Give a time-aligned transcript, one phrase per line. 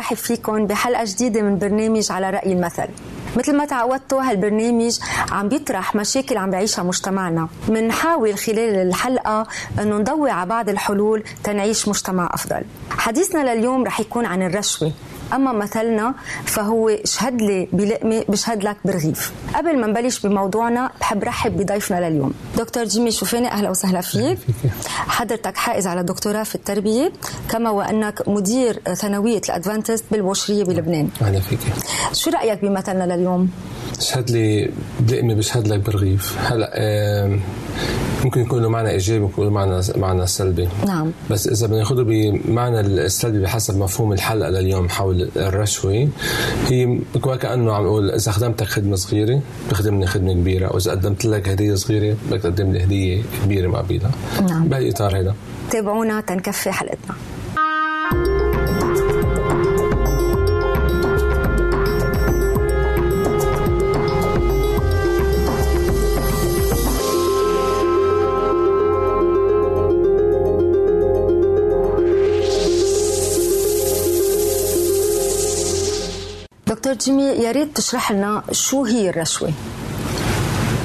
[0.00, 2.88] برحب فيكم بحلقة جديدة من برنامج على رأي المثل.
[3.36, 4.98] مثل ما تعودتوا هالبرنامج
[5.30, 7.48] عم بيطرح مشاكل عم بيعيشها مجتمعنا.
[7.68, 9.46] بنحاول خلال الحلقة
[9.80, 12.62] إنه نضوي على بعض الحلول تنعيش مجتمع أفضل.
[12.90, 14.92] حديثنا لليوم رح يكون عن الرشوة.
[15.32, 16.14] أما مثلنا
[16.44, 22.32] فهو اشهد لي بلقمة بشهد لك برغيف قبل ما نبلش بموضوعنا بحب رحب بضيفنا لليوم.
[22.58, 24.38] دكتور جيمي شوفاني أهلا وسهلا فيك.
[24.88, 27.12] حضرتك حائز على دكتوراه في التربية
[27.50, 31.08] كما وأنك مدير ثانوية الأدفانتست بالبوشريه بلبنان.
[31.22, 31.58] أهلا فيك.
[32.12, 33.50] شو رأيك بمثلنا لليوم؟
[33.98, 34.70] اشهد لي
[35.00, 36.70] بلقمة بشهد لك برغيف هلا
[38.24, 40.68] ممكن يكون له معنى إيجابي ممكن يكون له معنى معنى سلبي.
[40.86, 41.12] نعم.
[41.30, 46.08] بس إذا بناخذه بمعنى السلبي بحسب مفهوم الحلقة لليوم حول الرشوة
[46.68, 46.98] هي
[47.40, 52.16] كأنه عم يقول إذا خدمتك خدمة صغيرة بخدمني خدمة كبيرة وإذا قدمت لك هدية صغيرة
[52.30, 54.10] بدك تقدم لي هدية كبيرة مقابلها
[54.48, 54.68] نعم.
[54.68, 55.34] بهالاطار هذا
[55.70, 57.14] تابعونا تنكفي حلقتنا.
[76.94, 79.52] دكتور جيمي يا ريت تشرح لنا شو هي الرشوة.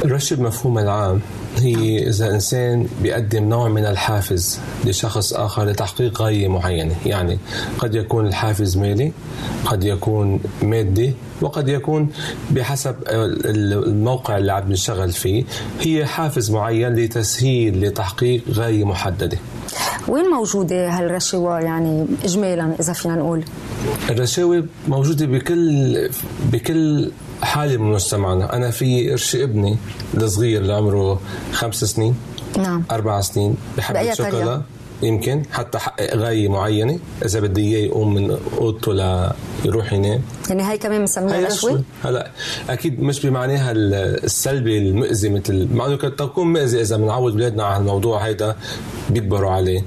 [0.06, 1.22] الرشوة بمفهومها العام
[1.60, 7.38] هي إذا إنسان بيقدم نوع من الحافز لشخص آخر لتحقيق غاية معينة يعني
[7.80, 9.12] قد يكون الحافز مالي
[9.66, 12.10] قد يكون مادي وقد يكون
[12.52, 15.44] بحسب الموقع اللي عم نشتغل فيه
[15.82, 19.38] هي حافز معين لتسهيل لتحقيق غاية محددة.
[20.08, 23.44] وين موجودة هالرشوة؟ يعني إجمالا إذا فينا نقول.
[24.10, 26.10] الرشاوي موجودة بكل
[26.52, 27.12] بكل
[27.42, 29.78] حالة من مجتمعنا أنا في إرشي ابني
[30.18, 32.16] الصغير اللي عمره خمس سنين
[32.58, 32.84] نعم.
[32.92, 34.62] أربع سنين بحب الشوكولا.
[35.04, 37.00] يمكن حتى حقق غاية معينة.
[37.26, 38.94] إذا بدي إياه يقوم من أوضته
[39.64, 42.32] ليروح ينام يعني هاي كمان بنسميها رشوة؟ هلأ
[42.70, 47.78] أكيد مش بمعناها السلبي المؤذي مثل مع إنه قد تكون مؤذي إذا بنعود بلادنا على
[47.78, 48.56] الموضوع هيدا
[49.10, 49.82] بيكبروا عليه.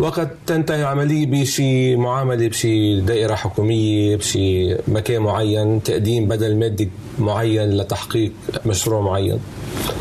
[0.00, 7.70] وقد تنتهي العملية بشي معاملة بشي دائرة حكومية بشي مكان معين تقديم بدل مادي معين
[7.70, 8.32] لتحقيق
[8.66, 9.38] مشروع معين.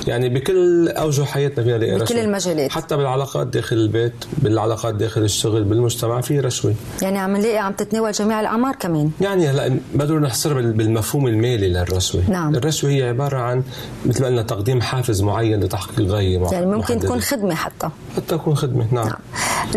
[0.07, 2.71] يعني بكل أوجه حياتنا فينا نلاقي بكل المجالات.
[2.71, 4.13] حتى بالعلاقات داخل البيت
[4.51, 6.75] بالعلاقات داخل الشغل بالمجتمع في رشوة.
[7.01, 9.11] يعني عم نلاقي عم تتناول جميع الأعمار كمان.
[9.21, 12.23] يعني هلا بدنا نحصرها بالمفهوم المالي للرشوة.
[12.29, 12.55] نعم.
[12.55, 13.63] الرشوة هي عبارة عن
[14.05, 17.07] مثل ما قلنا تقديم حافز معين لتحقيق غاية يعني ممكن محددة.
[17.07, 17.89] تكون خدمة حتى.
[18.15, 19.19] حتى تكون خدمة نعم, نعم.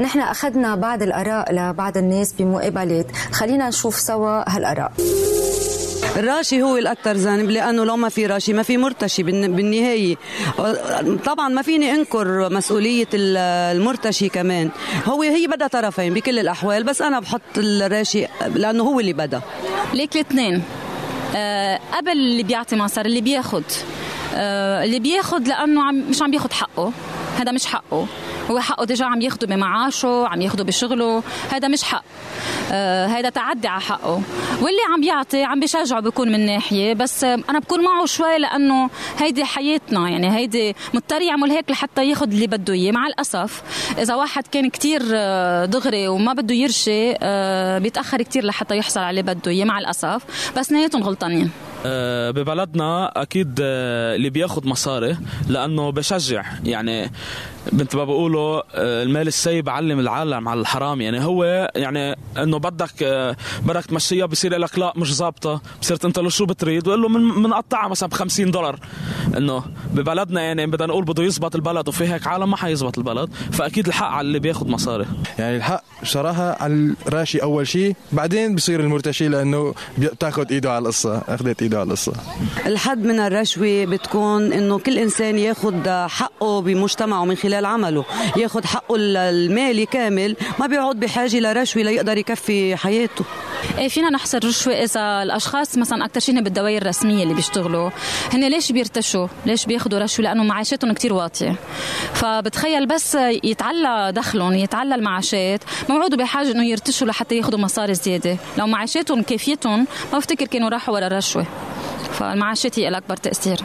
[0.04, 3.06] نحن أخذنا بعض الآراء لبعض الناس بمقابلات.
[3.32, 4.92] خلينا نشوف سوا هالآراء.
[6.16, 10.16] الراشي هو الأكثر ذنب لأنه لو ما في راشي ما في مرتشي بالنهاية.
[11.24, 14.70] طبعا ما فيني أنكر مسؤولية المرتشي كمان.
[15.06, 19.40] هو هي بدها طرفين بكل الأحوال بس أنا بحط الراشي لأنه هو اللي بدا.
[19.94, 20.62] ليك الاثنين.
[21.36, 23.64] أه قبل اللي بيعطي مصر اللي بياخد.
[24.34, 26.92] أه اللي بياخد لأنه عم مش عم بياخد حقه.
[27.38, 28.06] هذا مش حقه.
[28.50, 31.22] هو حقه ديجا عم ياخده بمعاشه عم ياخده بشغله.
[31.52, 32.04] هذا مش حق.
[32.72, 34.22] آه هذا تعدي على حقه.
[34.62, 36.94] واللي عم يعطي عم بشجعه بيكون من ناحية.
[36.94, 40.08] بس آه أنا بكون معه شوي لأنه هيدي حياتنا.
[40.08, 42.92] يعني هيدي مضطر يعمل هيك لحتى ياخذ اللي بده إياه.
[42.92, 43.62] مع الأسف
[43.98, 49.20] إذا واحد كان كتير آه دغري وما بده يرشي آه بيتأخر كتير لحتى يحصل على
[49.20, 49.64] اللي بده إياه.
[49.64, 50.22] مع الأسف.
[50.56, 51.50] بس نهايتهم غلطانين.
[52.30, 55.16] ببلدنا أكيد آه، اللي بياخذ مصاري
[55.48, 56.44] لأنه بشجع.
[56.64, 57.10] يعني
[57.72, 61.00] مثل ما بقولوا آه، المال السيء بعلم العالم على الحرام.
[61.00, 63.04] يعني هو يعني إنه بدك
[63.62, 65.60] بدك تمشيها بصير لك لا مش ظابطة.
[65.82, 68.78] بصيرت أنت له شو بتريد؟ وقال له من منقطعها مثلا ب 50 دولار.
[69.36, 73.30] إنه ببلدنا يعني بدنا نقول بده يزبط البلد وفي هيك عالم ما حيزبط البلد.
[73.52, 75.06] فأكيد الحق على اللي بياخذ مصاري.
[75.38, 77.96] يعني الحق بصراحة على الراشي أول شيء.
[78.12, 81.22] بعدين بصير المرتشي لأنه بتاخذ إيده على القصة.
[81.28, 82.12] أخذت على القصة
[82.66, 88.04] الحد من الرشوة بتكون إنه كل إنسان ياخذ حقه بمجتمعه من خلال عمله.
[88.36, 93.24] ياخذ حقه المالي كامل ما بيقعد بحاجة لرشوة ليقدر يكفي حياته.
[93.88, 97.90] فينا نحصر رشوة إذا الأشخاص مثلا أكثر شيء بالدوائر الرسمية اللي بيشتغلوا.
[98.32, 101.56] هن ليش بيرتشوا؟ ليش بياخذوا رشوة؟ لأنه معاشاتهم كتير واطية.
[102.14, 103.14] فبتخيل بس
[103.44, 105.60] يتعلى دخلهم يتعلى المعاشات.
[105.88, 108.36] ما بحاجة إنه يرتشوا لحتى ياخذوا مصاري زيادة.
[108.58, 111.46] لو معاشاتهم كافيتهم ما بفتكر كانوا راحوا ورا الرشوة.
[112.12, 113.60] فالمعاشات هي الأكبر تأثير.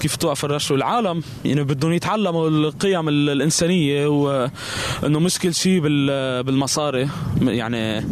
[0.00, 5.80] كيف توقف الرشوة؟ العالم يعني بدهم يتعلموا القيم الإنسانية وإنه مش كل شيء
[6.42, 7.08] بالمصاري.
[7.40, 8.04] يعني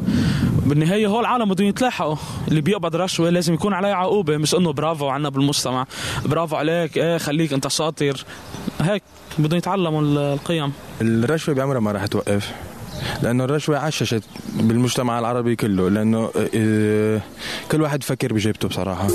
[0.67, 2.17] بالنهاية هو العالم بدهم يتلاحقوا.
[2.49, 5.87] اللي بيقبض رشوة لازم يكون عليه عقوبة مش إنه برافو عنا بالمجتمع.
[6.25, 6.99] برافو عليك.
[6.99, 8.25] إيه خليك أنت شاطر.
[8.81, 9.03] هيك
[9.39, 10.73] بدهم يتعلموا القيم.
[11.01, 12.53] الرشوة بعمرها ما راح توقف.
[13.23, 14.23] لأنه الرشوة عششت
[14.55, 15.91] بالمجتمع العربي كله.
[15.91, 17.21] لأنه آه،
[17.73, 19.07] كل واحد فكر بجيبته بصراحة.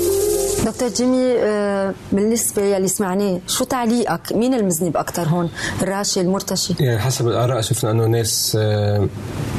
[0.66, 5.50] دكتور جيمي آه، بالنسبة يلي سمعناه شو تعليقك؟ مين المذنب أكثر هون؟
[5.82, 7.60] الراشي المرتشي؟ يعني حسب الآراء.
[7.60, 9.08] شفنا إنه ناس آه،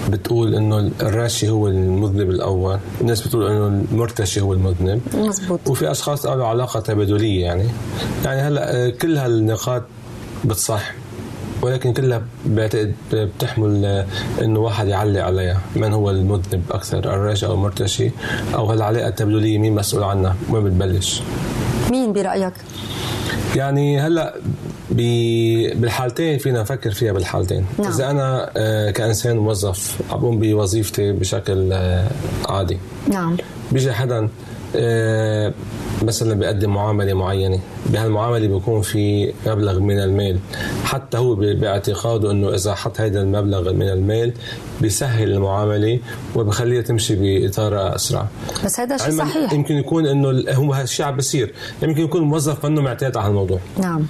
[0.09, 5.01] بتقول إنه الراشي هو المذنب الأول ناس بتقول إنه المرتشي هو المذنب.
[5.13, 7.65] مزبوط وفي أشخاص قالوا علاقة تبادلية يعني.
[8.25, 9.83] يعني هلأ كل هالنقاط
[10.45, 10.91] بتصح.
[11.61, 14.05] ولكن كلها بعتقد بتحمل
[14.41, 15.61] إنه واحد يعلق عليها.
[15.75, 18.11] من هو المذنب أكثر الراشي أو المرتشي؟
[18.55, 21.21] أو هالعلاقه التبادليه مين مسؤول عنها؟ وين بتبلش؟
[21.91, 22.53] مين برأيك؟
[23.55, 24.35] يعني هلأ
[24.91, 27.65] بالحالتين فينا نفكر فيها بالحالتين.
[27.79, 27.91] نعم.
[27.91, 32.07] إذا أنا آه، كإنسان موظف عم بقوم بوظيفتي بشكل آه،
[32.49, 32.77] عادي.
[33.07, 33.37] نعم.
[33.71, 34.29] بيجي حدا
[36.03, 40.39] مثلا بيقدم معاملة معينة بهالمعاملة بيكون في مبلغ من المال.
[40.83, 44.33] حتى هو باعتقاده إنه إذا حط هذا المبلغ من المال
[44.81, 45.99] بيسهل المعاملة
[46.35, 48.27] وبخليها تمشي بإطار أسرع.
[48.65, 49.53] بس هذا شيء صحيح.
[49.53, 51.53] يمكن يكون إنه هو هالشيء عم بيصير.
[51.83, 54.05] يمكن يكون الموظف منه معتاد على الموضوع نعم.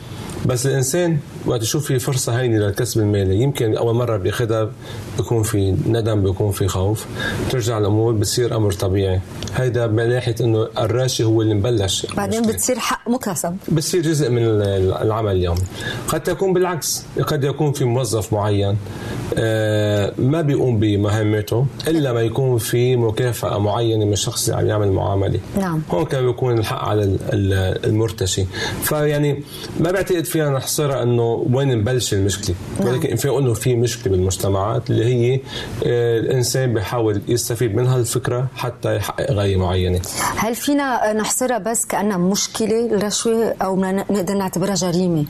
[0.50, 4.70] بس الإنسان وقت يشوف في فرصة هينه للكسب المالي يمكن أول مرة بياخذها
[5.18, 7.06] بيكون في ندم بيكون في خوف.
[7.50, 9.20] ترجع الأمور بتصير أمر طبيعي.
[9.56, 12.06] هيدا من ناحيه إنه الراشي هو اللي مبلش.
[12.18, 14.42] بعدين بتصير حق مكتسب بتصير جزء من
[15.02, 15.62] العمل اليومي.
[16.08, 17.04] قد تكون بالعكس.
[17.28, 18.78] قد يكون في موظف معين
[19.38, 24.92] آه، ما بيقوم بمهمته إلا ما يكون في مكافأة معينة من الشخص اللي عم يعمل
[24.92, 25.40] معاملة.
[25.58, 25.82] نعم.
[25.92, 27.18] هون كان بيكون الحق على
[27.86, 28.46] المرتشي.
[28.84, 29.44] فيعني
[29.80, 32.90] ما بعتقد فينا نحصرها إنه وين نبلش المشكلة؟ نعم.
[32.90, 35.40] ولكن في انه في مشكلة بالمجتمعات اللي هي
[35.86, 40.02] آه، الإنسان بيحاول يستفيد من هالفكره حتى يحقق غاية معينة.
[40.38, 45.26] هل فينا نحصرها بس كأنها مشكلة الرشوه أو نقدر نعتبرها جريمة؟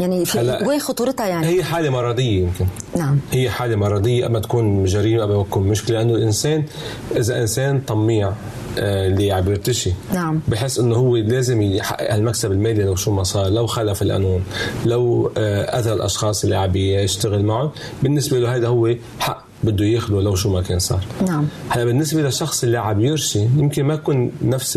[0.00, 2.66] يعني في وين خطورتها يعني؟ هي حالة مرضية يمكن.
[2.96, 3.18] نعم.
[3.32, 6.64] هي حالة مرضية اما تكون جريمة اما تكون مشكلة لأنه الإنسان
[7.16, 8.32] إذا إنسان طميع
[8.78, 10.40] اللي عم يرتشي نعم.
[10.48, 14.44] بحس إنه هو لازم يحقق المكسب المالي لو شو ما صار لو خالف القانون
[14.86, 17.70] لو آه، أذى الأشخاص اللي عم يشتغل معهم.
[18.02, 21.00] بالنسبة له هذا هو حق بده ياخذه لو شو ما كان صار.
[21.26, 21.46] نعم.
[21.68, 24.76] هلا بالنسبة للشخص اللي عم يرشي يمكن ما تكون نفس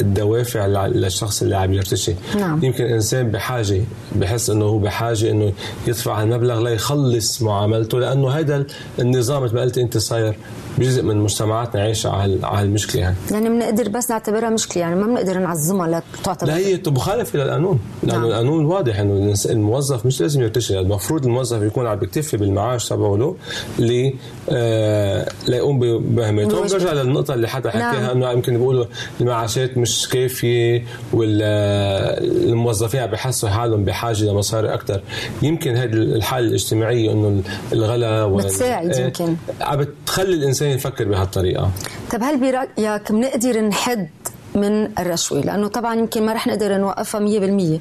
[0.00, 2.14] الدوافع للشخص اللي عم يرتشي.
[2.38, 2.64] نعم.
[2.64, 3.80] يمكن انسان بحاجة
[4.16, 5.52] بحس إنه هو بحاجة إنه
[5.86, 8.66] يدفع المبلغ ليخلص معاملته لأنه هذا
[8.98, 10.36] النظام مثل ما قلت أنت صاير
[10.78, 13.16] جزء من مجتمعاتنا عايشه على على المشكلة يعني.
[13.30, 16.48] يعني بنقدر بس نعتبرها مشكلة يعني ما بنقدر نعظمها لا تعتبر.
[16.50, 18.24] لا هي مخالفة للقانون لأنه نعم.
[18.24, 23.36] القانون واضح إنه الموظف مش لازم يرتشي المفروض الموظف يكون عم بيكتفي بالمعاش تبعه له
[23.78, 24.10] ل
[24.50, 28.10] آه ليقوم بمهمته ونرجع للنقطة اللي حتى حكيها نعم.
[28.10, 28.84] إنه يمكن بيقولوا
[29.20, 35.02] المعاشات مش كافية والموظفين عم بحسوا حالهم بحاجة لمصاري أكثر
[35.42, 39.36] يمكن هذه الحالة الاجتماعية إنه الغلا بتساعد يمكن.
[39.60, 41.70] عم بتخلي الإنسان يفكر بهالطريقة.
[42.12, 44.08] طب هل برأيك بنقدر نحد
[44.54, 47.80] من الرشوة؟ لأنه طبعا يمكن ما رح نقدر نوقفها 100%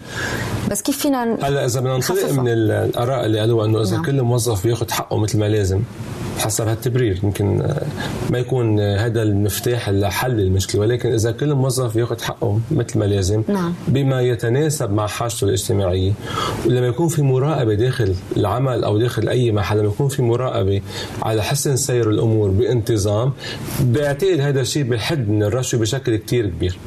[0.71, 4.05] بس كيف فينا هلا إذا بدنا ننطلق من الآراء اللي قالوها إنه إذا نعم.
[4.05, 5.81] كل موظف بياخذ حقه مثل ما لازم
[6.41, 7.85] حسب هالتبرير يمكن آه،
[8.29, 13.05] ما يكون آه، هذا المفتاح لحل المشكلة ولكن إذا كل موظف يأخذ حقه مثل ما
[13.05, 13.73] لازم نعم.
[13.87, 16.13] بما يتناسب مع حاجته الاجتماعية.
[16.65, 20.81] ولما يكون في مراقبة داخل العمل أو داخل أي محل لما يكون في مراقبة
[21.21, 23.33] على حسن سير الأمور بانتظام
[23.81, 26.77] بعتقد هذا الشيء بحد من الرشوة بشكل كتير كبير.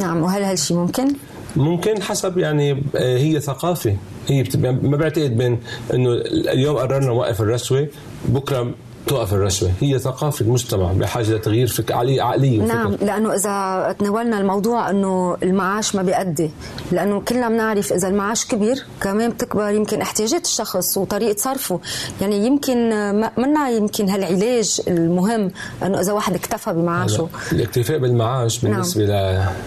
[0.00, 0.22] نعم.
[0.22, 1.14] وهل هالشيء ممكن؟
[1.56, 3.96] ممكن حسب يعني آه، هي ثقافة.
[4.28, 5.58] هي ما بعتقد بين
[5.94, 6.12] إنه
[6.52, 7.88] اليوم قررنا نوقف الرشوة
[8.28, 8.74] بكرة
[9.06, 13.04] توقف الرشوه هي ثقافة مجتمع بحاجة لتغيير فك عقلية نعم وفكر.
[13.06, 16.50] لأنه إذا تناولنا الموضوع إنه المعاش ما بيأدي.
[16.92, 21.80] لأنه كلنا بنعرف إذا المعاش كبير كمان بتكبر يمكن احتياجات الشخص وطريقة صرفه.
[22.20, 25.50] يعني يمكن ما- منا يمكن هالعلاج المهم
[25.82, 27.28] إنه إذا واحد اكتفى بمعاشه.
[27.52, 29.04] الاكتفاء بالمعاش بالنسبة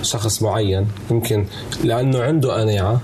[0.01, 1.45] لشخص معين يمكن
[1.83, 3.01] لأنه عنده قناعة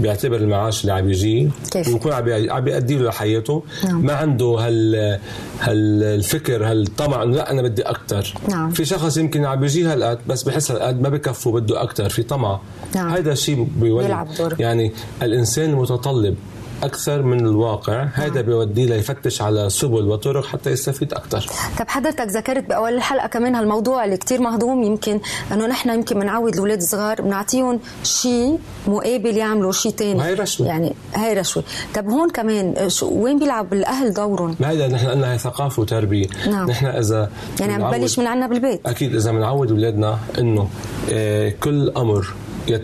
[0.00, 1.92] بيعتبر المعاش اللي عم يجيه كافي.
[1.92, 4.06] ويكون عم بي- عم بيأدي له لحياته نعم.
[4.06, 5.18] ما عنده هال
[5.60, 8.70] هالفكر هالطمع إنه لا أنا بدي أكثر نعم.
[8.70, 12.60] في شخص يمكن عم بيجيه هالقد بس بحس هالقد ما بكفيه بده أكثر في طمع
[12.94, 13.08] نعم.
[13.10, 14.26] هذا الشيء بيولد.
[14.58, 14.92] يعني
[15.22, 16.36] الإنسان المتطلب
[16.82, 18.02] أكثر من الواقع.
[18.14, 21.46] هذا بيوديه ليفتش على سبل وطرق حتى يستفيد أكثر.
[21.78, 25.20] طب حضرتك ذكرت بأول الحلقة كمان هالموضوع اللي كتير مهضوم يمكن
[25.52, 30.18] إنه نحن يمكن بنعود الاولاد الصغار بنعطيهم شيء مقابل يعملوا شيء تاني.
[30.18, 30.66] وهي رشوة.
[30.66, 31.64] يعني هاي رشوة.
[31.94, 36.26] طب هون كمان شو وين بيلعب الأهل دورهم؟ هذا نحن قلنا هي ثقافة وتربية.
[36.50, 36.70] نعم.
[36.70, 38.80] نحن إذا يعني عم ببلش من عنا بالبيت.
[38.86, 40.68] أكيد إذا بنعود اولادنا إنه
[41.12, 42.26] آه، كل أمر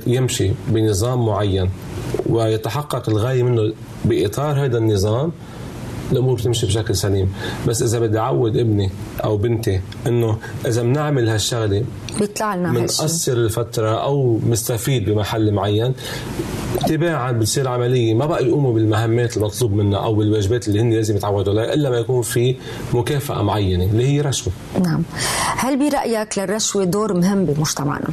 [0.06, 1.70] يمشي بنظام معين.
[2.26, 3.72] ويتحقق الغاية منه
[4.04, 5.32] بإطار هذا النظام
[6.12, 7.32] الأمور بتمشي بشكل سليم.
[7.68, 8.90] بس إذا بدي أعود ابني
[9.24, 11.84] أو بنتي إنه إذا بنعمل هالشغلة
[12.20, 15.94] بيطلع لنا هالشيء منقصر الفترة أو مستفيد بمحل معين
[16.86, 18.14] تباعا بتصير عملية.
[18.14, 21.96] ما بقى يقوموا بالمهمات المطلوب منا أو بالواجبات اللي هن لازم يتعودوا عليها إلا ما
[21.96, 22.56] يكون في
[22.94, 24.52] مكافأة معينة اللي هي رشوة.
[24.82, 25.02] نعم.
[25.56, 28.08] هل برأيك للرشوة دور مهم بمجتمعنا؟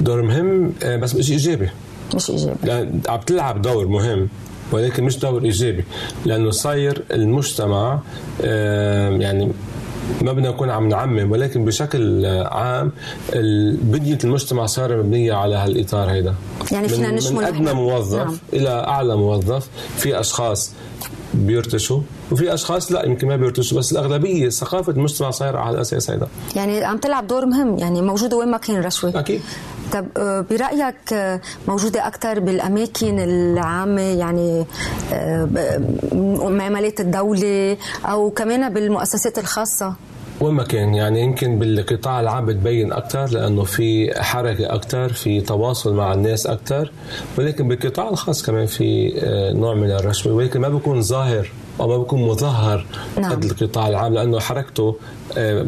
[0.00, 1.68] دور مهم آه، بس مش إيجابي.
[2.14, 4.28] مش إيجابي لأن عم تلعب دور مهم
[4.72, 5.84] ولكن مش دور إيجابي
[6.26, 7.98] لأنه صاير المجتمع
[9.20, 9.52] يعني
[10.22, 12.92] ما بدنا نكون عم نعمم ولكن بشكل عام
[13.82, 16.34] بنية المجتمع صار مبنية على هالإطار هيدا
[16.72, 17.72] يعني فينا من, نشمل من أدنى.
[17.72, 18.38] موظف نعم.
[18.52, 20.72] إلى أعلى موظف في أشخاص
[21.34, 22.00] بيرتشوا
[22.32, 26.84] وفي أشخاص لا يمكن ما بيرتشوا بس الأغلبية ثقافة المجتمع صايرة على الأساس هيدا يعني
[26.84, 29.40] عم تلعب دور مهم يعني موجودة وين ما كان الرشوه أكيد
[29.92, 34.66] طب آه، برأيك آه، موجودة أكثر بالأماكن العامة يعني
[35.12, 35.48] آه،
[36.34, 39.94] معاملات الدولة أو كمان بالمؤسسات الخاصة
[40.40, 45.94] وين ما كان يعني يمكن بالقطاع العام بتبين أكثر لأنه في حركة أكثر في تواصل
[45.94, 46.92] مع الناس أكثر
[47.38, 49.12] ولكن بالقطاع الخاص كمان في
[49.54, 52.86] نوع من الرشوه ولكن ما بيكون ظاهر أو ما بيكون مظهر
[53.20, 53.32] نعم.
[53.32, 54.96] قد القطاع العام لأنه حركته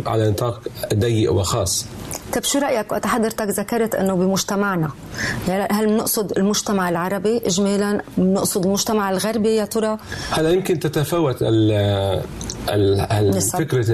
[0.07, 0.61] على نطاق
[0.95, 1.87] ضيق وخاص
[2.35, 4.91] طب شو رأيك وقت حضرتك ذكرت أنه بمجتمعنا؟
[5.49, 9.99] يعني هل بنقصد المجتمع العربي إجمالا؟ بنقصد المجتمع الغربي يا ترى؟
[10.31, 12.21] هلا يمكن تتفاوت ال.
[13.53, 13.85] فكرة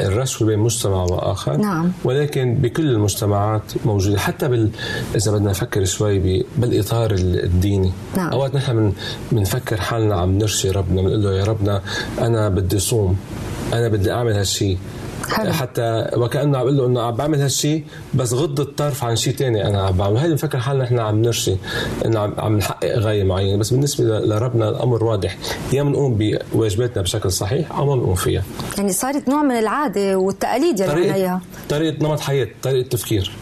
[0.00, 1.56] الرشوة بين مجتمع وآخر.
[1.56, 1.92] نعم.
[2.04, 4.18] ولكن بكل المجتمعات موجودة.
[4.18, 4.70] حتى بال
[5.16, 7.92] إذا بدنا نفكر شوي ب- بالإطار ال- الديني.
[8.16, 8.28] نعم.
[8.32, 8.92] أوقات نحن من
[9.32, 11.82] بنفكر حالنا عم نرشي ربنا بنقول له يا ربنا
[12.20, 13.16] أنا بدي صوم
[13.72, 14.78] أنا بدي أعمل هالشيء
[15.30, 15.52] حلو.
[15.52, 19.66] حتى وكأنه عم بقول له إنه عم بعمل هالشيء بس غض الطرف عن شيء تاني
[19.66, 21.56] أنا عم بعمل هيدا بنفكر حالنا إحنا عم نرشي
[22.04, 23.58] إنه عم, عم نحقق غاية معينة.
[23.58, 25.36] بس بالنسبة لربنا الأمر واضح.
[25.72, 26.18] يا بنقوم
[26.52, 28.42] بواجباتنا بشكل صحيح أو ما بنقوم فيها.
[28.78, 33.32] يعني صارت نوع من العادة والتقاليد يلي طريقه إياها طريقة نمط حياة طريقة تفكير.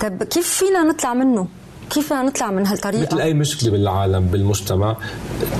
[0.00, 1.48] طب كيف فينا نطلع منه؟
[1.90, 4.96] كيف نطلع من مثل هالطريقة؟ أي مشكلة بالعالم بالمجتمع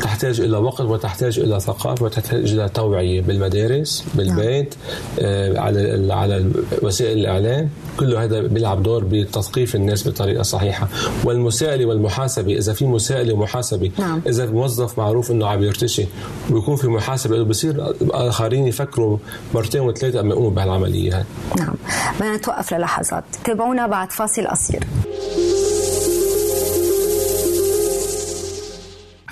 [0.03, 4.75] تحتاج إلى وقت وتحتاج إلى ثقافة وتحتاج إلى توعية بالمدارس بالبيت
[5.21, 6.51] آه على على
[6.83, 7.69] وسائل الإعلام.
[8.01, 10.89] كله هذا بيلعب دور بتثقيف الناس بطريقة صحيحة.
[11.25, 14.23] والمساءلة والمحاسبة إذا في مساءلة ومحاسبة نعم.
[14.29, 16.07] إذا موظف معروف إنه عم يرتشي
[16.51, 19.19] ويكون في محاسبة له بصير الاخرين يفكروا
[19.55, 21.25] مرتين وثلاثة قبل يقوموا بهالعملية هاي.
[21.59, 21.75] نعم.
[22.21, 23.25] بدنا نتوقف للحظات.
[23.45, 24.85] تابعونا بعد فاصل قصير.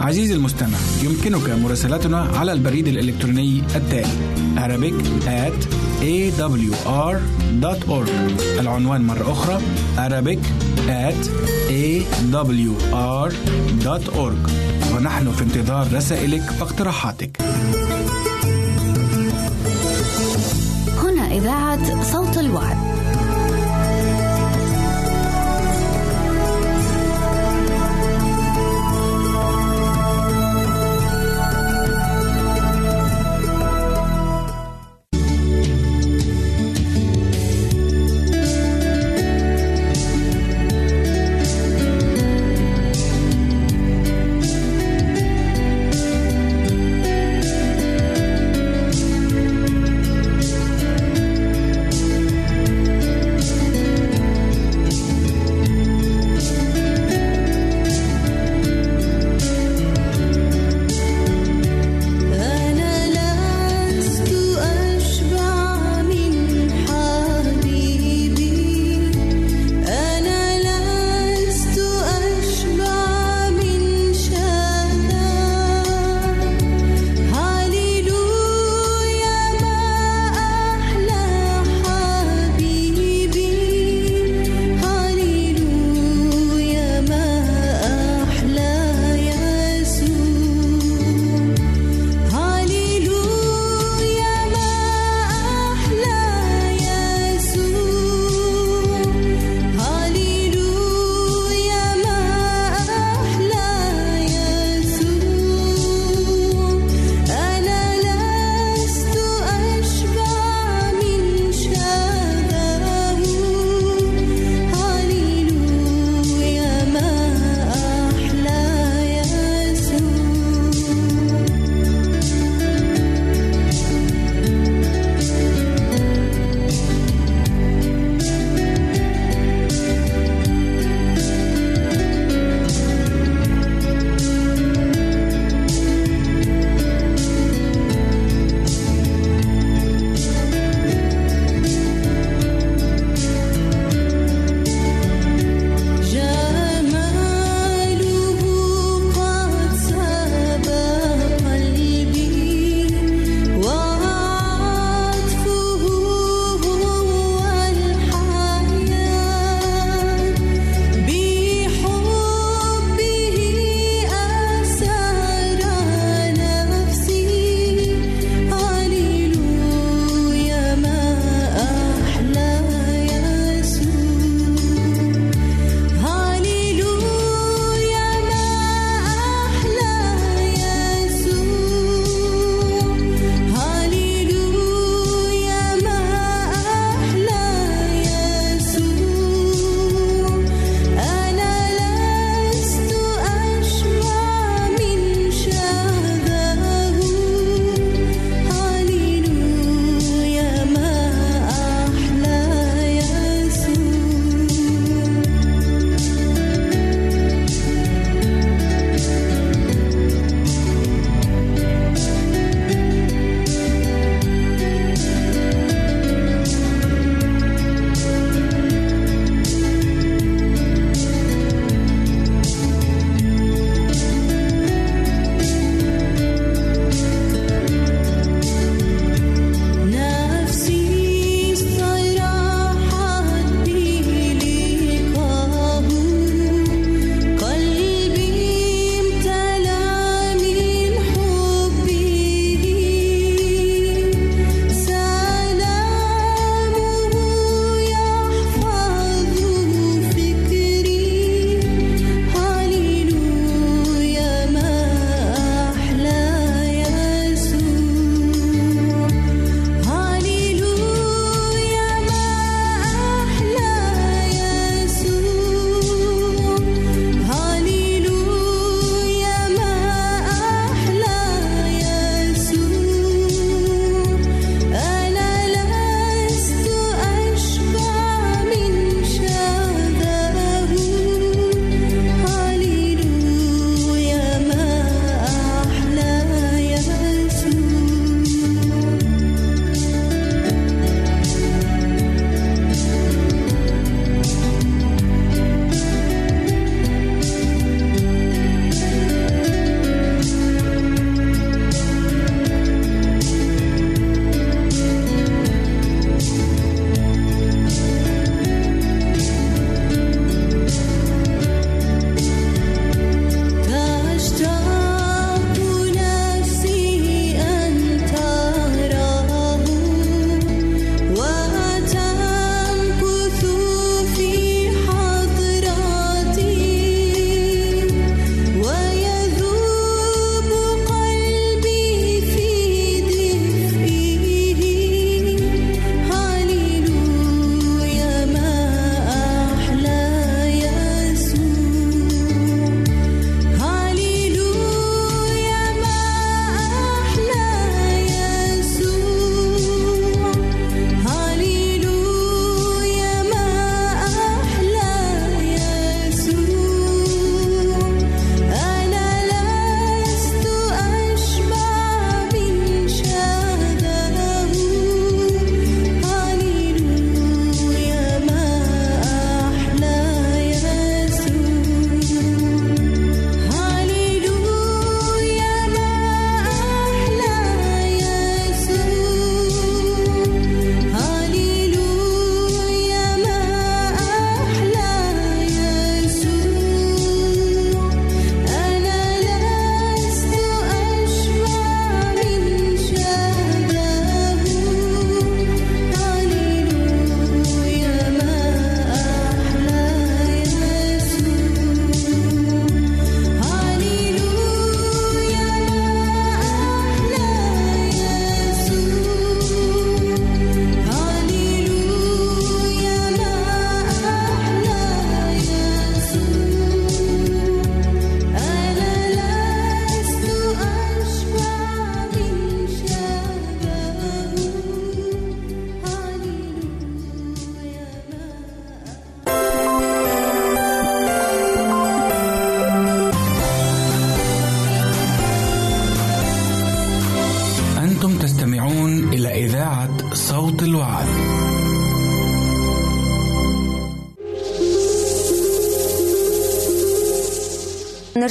[0.00, 4.08] عزيزي المستمع يمكنك مراسلتنا على البريد الإلكتروني التالي
[4.56, 4.94] Arabic
[5.26, 5.66] at
[6.02, 8.08] awr.org
[8.60, 9.60] العنوان مرة أخرى
[9.96, 10.38] Arabic
[10.88, 11.28] at
[11.68, 13.34] awr.org
[14.94, 17.36] ونحن في انتظار رسائلك واقتراحاتك.
[21.02, 22.93] هنا إذاعة صوت الوعد.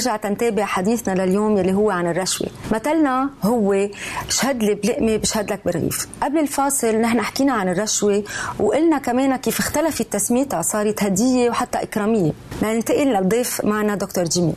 [0.04, 2.48] نرجع تنتابع حديثنا لليوم يلي هو عن الرشوة.
[2.72, 3.88] مثلنا هو
[4.28, 6.08] شهد لي بلقمة بشهد لك برغيف.
[6.22, 8.24] قبل الفاصل نحن حكينا عن الرشوة
[8.60, 12.32] وقلنا كمان كيف اختلفت تسميتها صارت هدية وحتى إكرامية.
[12.62, 14.54] ننتقل للضيف معنا دكتور جيمي.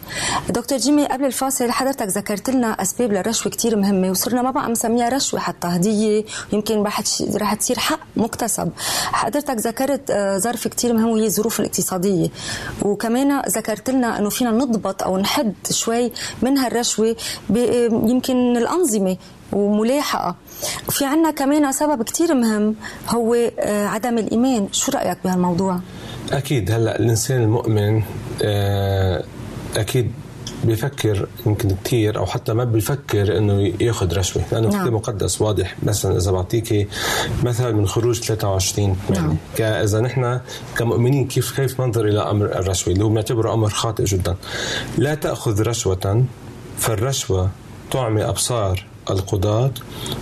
[0.50, 5.10] دكتور جيمي قبل الفاصل حضرتك ذكرت لنا أسباب للرشوة كتير مهمة وصرنا ما بقى مسميها
[5.10, 8.72] رشوة حتى هدية يمكن رح تصير حق مكتسب.
[9.12, 12.28] حضرتك ذكرت آه، ظرف كتير مهم وهي الظروف الاقتصادية.
[12.82, 17.16] وكمان ذكرت لنا أنه فينا نضبط أو نحد شوي من هالرشوة
[18.10, 19.18] يمكن الأنظمة
[19.54, 20.36] وملاحقة.
[20.88, 22.76] وفي عنا كمان سبب كتير مهم
[23.10, 24.68] هو آه، عدم الإيمان.
[24.72, 25.80] شو رأيك بهالموضوع؟
[26.32, 28.04] أكيد هلأ الإنسان المؤمن
[28.44, 29.24] آه،
[29.78, 30.12] أكيد
[30.63, 34.82] بيفكر يمكن كثير أو حتى ما بيفكر إنه يأخذ رشوة لأنه نعم.
[34.82, 36.88] كتاب مقدس واضح مثلا إذا بعطيكي
[37.44, 39.38] مثل من خروج 23 نعم.
[39.60, 40.40] إذا نحن
[40.78, 44.36] كمؤمنين كيف كيف ننظر إلى أمر الرشوة اللي هو بنعتبره أمر خاطئ جدا
[44.98, 46.26] لا تأخذ رشوة
[46.78, 47.50] فالرشوة
[47.92, 49.72] تعمي أبصار القضاة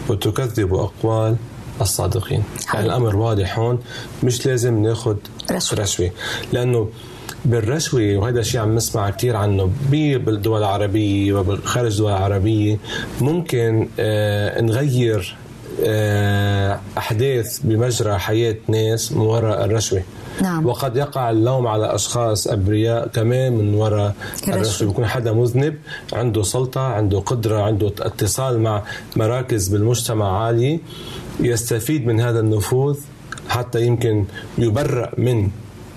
[0.10, 1.36] وتكذب أقوال
[1.82, 2.44] الصادقين.
[2.74, 3.80] يعني الأمر واضح هون
[4.24, 5.16] مش لازم ناخذ
[5.52, 6.12] رشوة, رشوة.
[6.54, 6.90] لأنه
[7.46, 12.78] بالرشوة وهذا الشيء عم نسمع كثير عنه بالدول العربية وخارج الدول العربية
[13.22, 15.36] ممكن آه نغير
[15.84, 20.04] آه أحداث بمجرى حياة ناس من وراء الرشوة.
[20.42, 20.66] نعم.
[20.66, 24.16] وقد يقع اللوم على أشخاص أبرياء كمان من وراء
[24.48, 25.76] الرشوة بيكون حدا مذنب
[26.14, 28.84] عنده سلطة عنده قدرة عنده اتصال مع
[29.16, 30.80] مراكز بالمجتمع عالية
[31.40, 32.98] يستفيد من هذا النفوذ
[33.50, 34.26] حتى يمكن
[34.58, 35.50] يبرأ من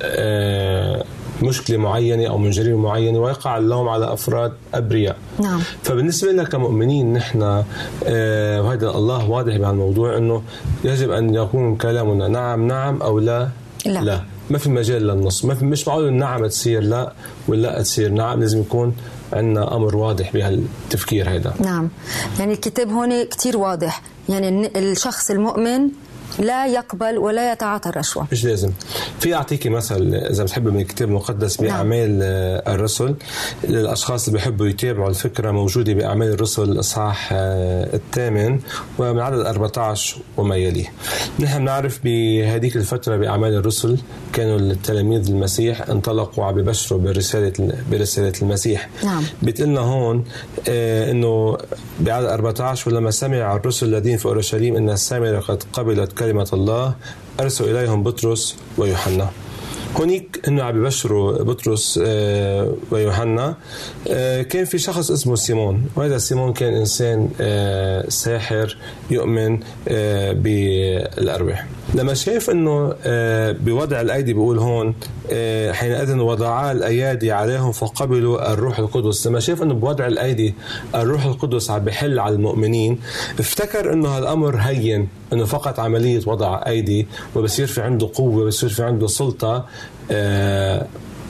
[0.03, 1.05] آه
[1.42, 5.61] مشكلة معينة أو من جريمة معينة ويقع اللوم على أفراد أبرياء نعم.
[5.83, 7.62] فبالنسبة لنا كمؤمنين نحن
[8.07, 10.42] آه وهذا الله واضح بهالموضوع أنه
[10.85, 13.48] يجب أن يكون كلامنا نعم نعم أو لا
[13.87, 14.23] لا, لا.
[14.51, 15.45] ما في مجال للنص.
[15.45, 17.12] ما في مش معقول النعم تصير لا
[17.49, 18.97] ولا تصير نعم لازم يكون
[19.33, 21.88] عندنا أمر واضح بهالتفكير هذا نعم.
[22.38, 24.03] يعني الكتاب هون كتير واضح.
[24.29, 25.88] يعني الشخص المؤمن
[26.38, 28.70] لا يقبل ولا يتعاطى الرشوة مش لازم
[29.20, 31.70] في أعطيكي مثل إذا بتحب من الكتاب المقدس نعم.
[31.70, 32.74] بأعمال نعم.
[32.74, 33.14] الرسل
[33.64, 38.61] للأشخاص اللي بيحبوا يتابعوا الفكرة موجودة بأعمال الرسل الإصحاح آه، الثامن
[38.98, 40.92] ومن عدد 14 وما يليه
[41.40, 43.98] نحن بنعرف بهذيك الفترة بأعمال الرسل
[44.33, 50.24] كانوا التلاميذ المسيح انطلقوا عم ببشروا برسالة برسالة المسيح نعم بتقلنا هون
[50.68, 51.59] آه إنه
[52.01, 56.95] بعدد 14 ولما سمع الرسل الذين في أورشليم إن السامرة قد قبلت كلمة الله
[57.41, 59.31] أرسل إليهم بطرس ويوحنا.
[59.97, 63.57] هونيك إنه عم ببشروا بطرس آه، ويوحنا.
[64.09, 65.87] آه، كان في شخص اسمه سيمون.
[65.97, 68.77] وهذا سيمون كان إنسان آه، ساحر
[69.11, 69.61] يؤمن
[70.43, 71.67] بالأرواح.
[71.94, 72.94] لما شاف إنه
[73.53, 74.94] بوضع الأيدي بيقول هون
[75.72, 79.27] حينئذ وضعا الأيادي عليهم فقبلوا الروح القدس.
[79.27, 80.55] لما شاف إنه بوضع الأيدي
[80.94, 83.01] الروح القدس عم بحل على المؤمنين
[83.40, 88.83] افتكر إنه هالأمر هين إنه فقط عملية وضع أيدي وبصير في عنده قوة بصير في
[88.83, 89.66] عنده سلطة
[90.11, 90.87] آه،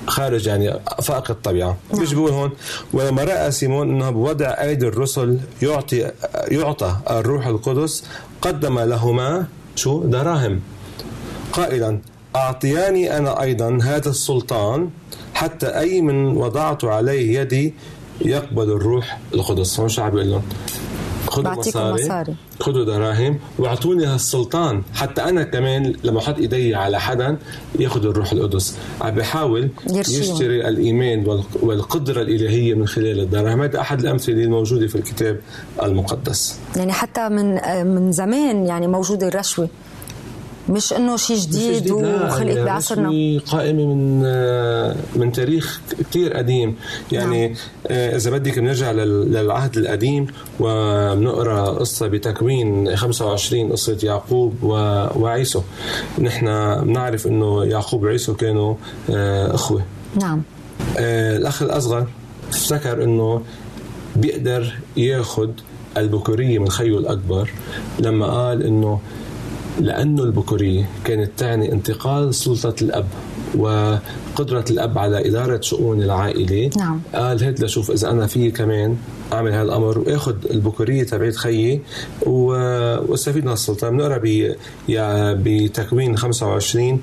[0.06, 1.76] خارج يعني فائق الطبيعة.
[1.92, 2.02] نعم.
[2.02, 2.50] مش بيقول هون؟
[2.92, 6.10] ولما رأى سيمون إنه بوضع أيدي الرسل يعطي
[6.50, 8.04] يعطى الروح القدس
[8.42, 9.46] قدم لهما
[9.78, 10.60] شو دراهم.
[11.52, 12.00] قائلا
[12.36, 14.90] أعطياني أنا أيضا هذا السلطان
[15.34, 17.74] حتى أي من وضعت عليه يدي
[18.20, 19.80] يقبل الروح القدس.
[19.80, 20.42] هون شو عم بيقول لهم؟
[21.28, 22.34] خذوا مصاري, مصاري.
[22.60, 24.82] خذوا دراهم وأعطوني هالسلطان.
[24.94, 27.36] حتى أنا كمان لما أحط إيدي على حدا
[27.78, 28.76] ياخذ الروح القدس.
[29.00, 33.62] عم بحاول يشتري الإيمان والقدرة الإلهية من خلال الدراهم.
[33.62, 35.40] هذا أحد الأمثلة الموجوده في الكتاب
[35.82, 36.58] المقدس.
[36.76, 39.68] يعني حتى من من زمان يعني موجودة الرشوة.
[40.68, 43.40] مش إنه شيء جديد وخلقت بعصرنا.
[43.46, 44.20] قائمه من
[45.20, 46.76] من تاريخ كثير قديم.
[47.12, 47.56] يعني نعم.
[47.86, 50.26] آه، إذا بدك بنرجع للعهد القديم
[50.60, 54.62] وبنقرا قصة بتكوين 25 قصة يعقوب
[55.16, 55.62] وعيسو.
[56.18, 56.46] نحن
[56.84, 58.74] بنعرف إنه يعقوب وعيسو كانوا
[59.10, 59.82] آه، إخوة.
[60.20, 60.42] نعم.
[60.98, 62.06] آه، الأخ الأصغر
[62.48, 63.42] افتكر إنه
[64.16, 65.50] بيقدر ياخذ
[65.96, 67.50] البكورية من خيه الأكبر
[67.98, 69.00] لما قال إنه
[69.80, 73.06] لأنه البكورية كانت تعني انتقال سلطة الأب
[73.54, 76.70] وقدرة الأب على إدارة شؤون العائلة.
[76.76, 77.00] نعم.
[77.14, 78.96] قال هات لشوف إذا أنا في كمان
[79.32, 81.80] أعمل هذا الأمر وآخذ البكورية تبعت خيي
[82.26, 84.20] وأستفيد من السلطة بنقرأ
[85.34, 87.00] بتكوين 25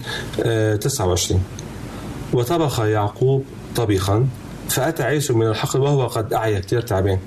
[0.80, 3.44] 29 آه، وطبخ يعقوب
[3.76, 4.28] طبخا
[4.70, 7.20] فأتى عيسو من الحقل وهو قد أعيا كثير تعبان.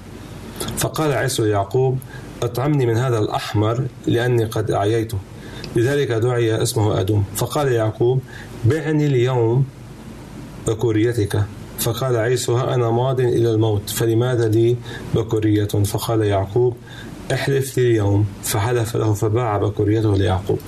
[0.77, 1.99] فقال عيسو ليعقوب
[2.43, 5.19] اطعمني من هذا الأحمر لأني قد أعييته.
[5.77, 7.25] لذلك دعي اسمه أدوم.
[7.37, 8.21] فقال يعقوب
[8.65, 9.65] بعني اليوم
[10.67, 11.43] بكوريتك
[11.79, 14.77] فقال عيسو ها أنا ماض إلى الموت فلماذا لي
[15.15, 16.77] بكورية فقال يعقوب
[17.33, 18.27] أحلف لي اليوم.
[18.43, 20.59] فحلف له فباع بكوريته ليعقوب.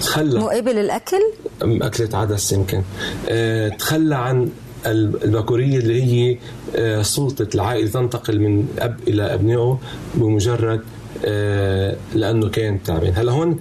[0.00, 1.22] تخلى مقابل الأكل؟
[1.62, 2.82] أكلة عدس يمكن.
[3.28, 4.48] أه تخلى عن
[4.86, 6.38] البكورية اللي هي
[6.76, 9.78] أه سلطة العائلة تنتقل من أب إلى أبنائه
[10.14, 10.80] بمجرد
[11.24, 13.12] أه لأنه كان تعبان.
[13.16, 13.58] هلا هون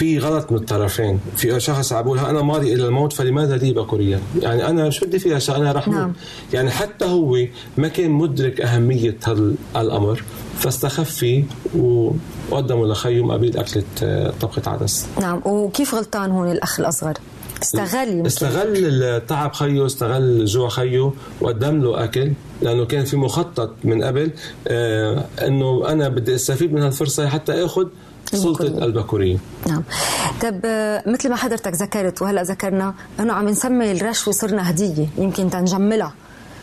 [0.00, 1.20] في غلط من الطرفين.
[1.36, 5.56] في شخص عم أنا ماضي إلى الموت فلماذا لي بكوريه يعني أنا شو بدي فيها؟
[5.56, 6.12] أنا رح نعم.
[6.52, 7.36] يعني حتى هو
[7.78, 10.22] ما كان مدرك أهمية هذا الامر
[10.58, 15.06] فاستخف فيه وقدمه لخيه مقابل أكلة آه، طبخة عدس.
[15.20, 15.42] نعم.
[15.44, 17.14] وكيف غلطان هون الأخ الأصغر؟
[17.62, 18.26] استغل.
[18.26, 22.32] استغل تعب خيه استغل جوع خيه وقدم له أكل
[22.62, 24.30] لأنه كان في مخطط من قبل
[24.68, 27.86] آه إنه أنا بدي أستفيد من هالفرصة حتى آخذ
[28.32, 29.82] سلطة البكورية نعم.
[30.42, 30.60] طب
[31.06, 36.12] مثل ما حضرتك ذكرت وهلا ذكرنا إنه عم نسمي الرشوة صرنا هدية يمكن تنجملها.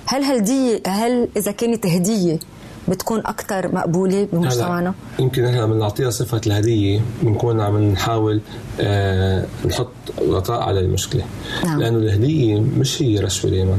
[0.05, 2.39] هل هالدية هل إذا كانت هدية
[2.87, 8.41] بتكون أكثر مقبولة بمجتمعنا؟ يمكن إحنا عم نعطيها صفة الهدية بنكون عم نحاول
[8.79, 9.91] آه نحط
[10.29, 11.23] غطاء على المشكلة.
[11.65, 11.79] نعم.
[11.79, 13.77] لأنه الهدية مش هي رشوه دائما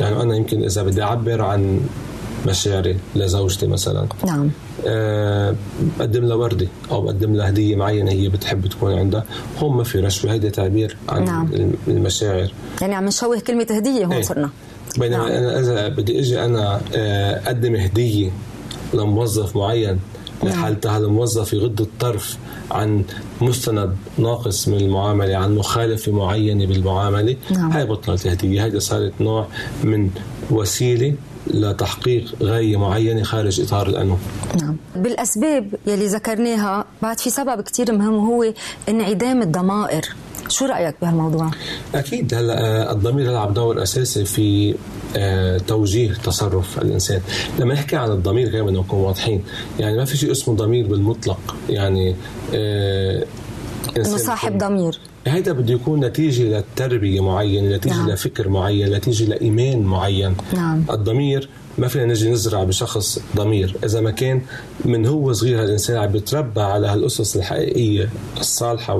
[0.00, 1.80] يعني أنا يمكن إذا بدي أعبر عن
[2.46, 4.50] مشاعري لزوجتي مثلا نعم
[4.86, 5.54] أه
[5.98, 9.24] بقدم لها وردة أو بقدم لها هدية معينة هي بتحب تكون عندها
[9.58, 11.48] هون ما في رشوة هيدا تعبير عن نعم.
[11.88, 14.22] المشاعر يعني عم نشوه كلمة هدية هون إيه.
[14.22, 14.50] صرنا
[14.98, 15.26] بينما نعم.
[15.26, 18.30] أنا إذا بدي أجي أنا آه، أقدم هدية
[18.94, 20.00] لموظف معين
[20.42, 20.52] نعم.
[20.52, 22.38] لحالة هذا الموظف يغض الطرف
[22.70, 23.04] عن
[23.40, 27.70] مستند ناقص من المعاملة عن مخالفة معينة بالمعاملة نعم.
[27.70, 29.46] هاي بطلت هدية هذه صارت نوع
[29.84, 30.10] من
[30.50, 31.14] وسيلة
[31.46, 34.16] لتحقيق غاية معينة خارج إطار الأنو.
[34.62, 34.76] نعم.
[34.96, 38.52] بالأسباب يلي ذكرناها بعد في سبب كتير مهم وهو
[38.88, 40.08] انعدام الضمائر.
[40.48, 41.50] شو رأيك بهالموضوع؟
[41.94, 42.34] أكيد.
[42.34, 44.74] هلأ آه، الضمير يلعب دور أساسي في
[45.16, 47.20] آه، توجيه تصرف الإنسان،
[47.58, 49.44] لما نحكي عن الضمير كمان بدنا نكون واضحين،
[49.78, 52.16] يعني ما في شيء اسمه ضمير بالمطلق، يعني
[52.54, 53.24] آه،
[53.96, 55.00] إنه صاحب ضمير.
[55.28, 58.10] هذا بده يكون نتيجة لتربية معينة نتيجة نعم.
[58.10, 60.84] لفكر معين نتيجة لإيمان معين نعم.
[60.90, 64.42] الضمير ما فينا نجي نزرع بشخص ضمير إذا ما كان
[64.84, 68.08] من هو صغير هالإنسان عم بيتربى على هالأسس الحقيقية
[68.40, 68.94] الصالحة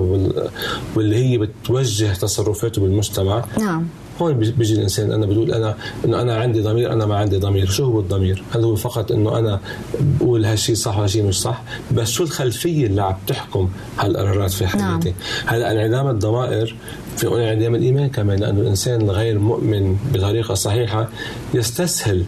[0.97, 3.87] واللي هي بتوجه تصرفاته بالمجتمع نعم
[4.21, 7.67] هون بيجي الإنسان؟ أنا بقول أنا إنه أنا عندي ضمير أنا ما عندي ضمير.
[7.67, 9.61] شو هو الضمير؟ هل هو فقط إنه أنا
[10.01, 14.83] بقول هالشيء صح وهالشيء مش صح؟ بس شو الخلفية اللي عم تحكم هالقرارات في حياتي
[14.83, 15.01] نعم.
[15.47, 16.75] هلأ انعدام الضمائر
[17.17, 21.09] في انعدام الإيمان كمان لأنه الإنسان الغير مؤمن بطريقه صحيحه
[21.55, 22.25] يستسهل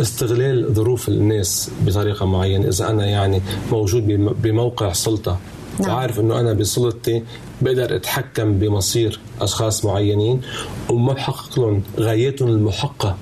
[0.00, 2.68] استغلال ظروف الناس بطريقة معينة.
[2.68, 4.06] إذا أنا يعني موجود
[4.42, 5.38] بموقع سلطة
[5.80, 5.90] نعم.
[5.90, 7.22] وعارف إنه أنا بسلطتي
[7.62, 10.40] بقدر أتحكم بمصير أشخاص معينين
[10.90, 13.16] وما بحقق لهم غايتهم المحقة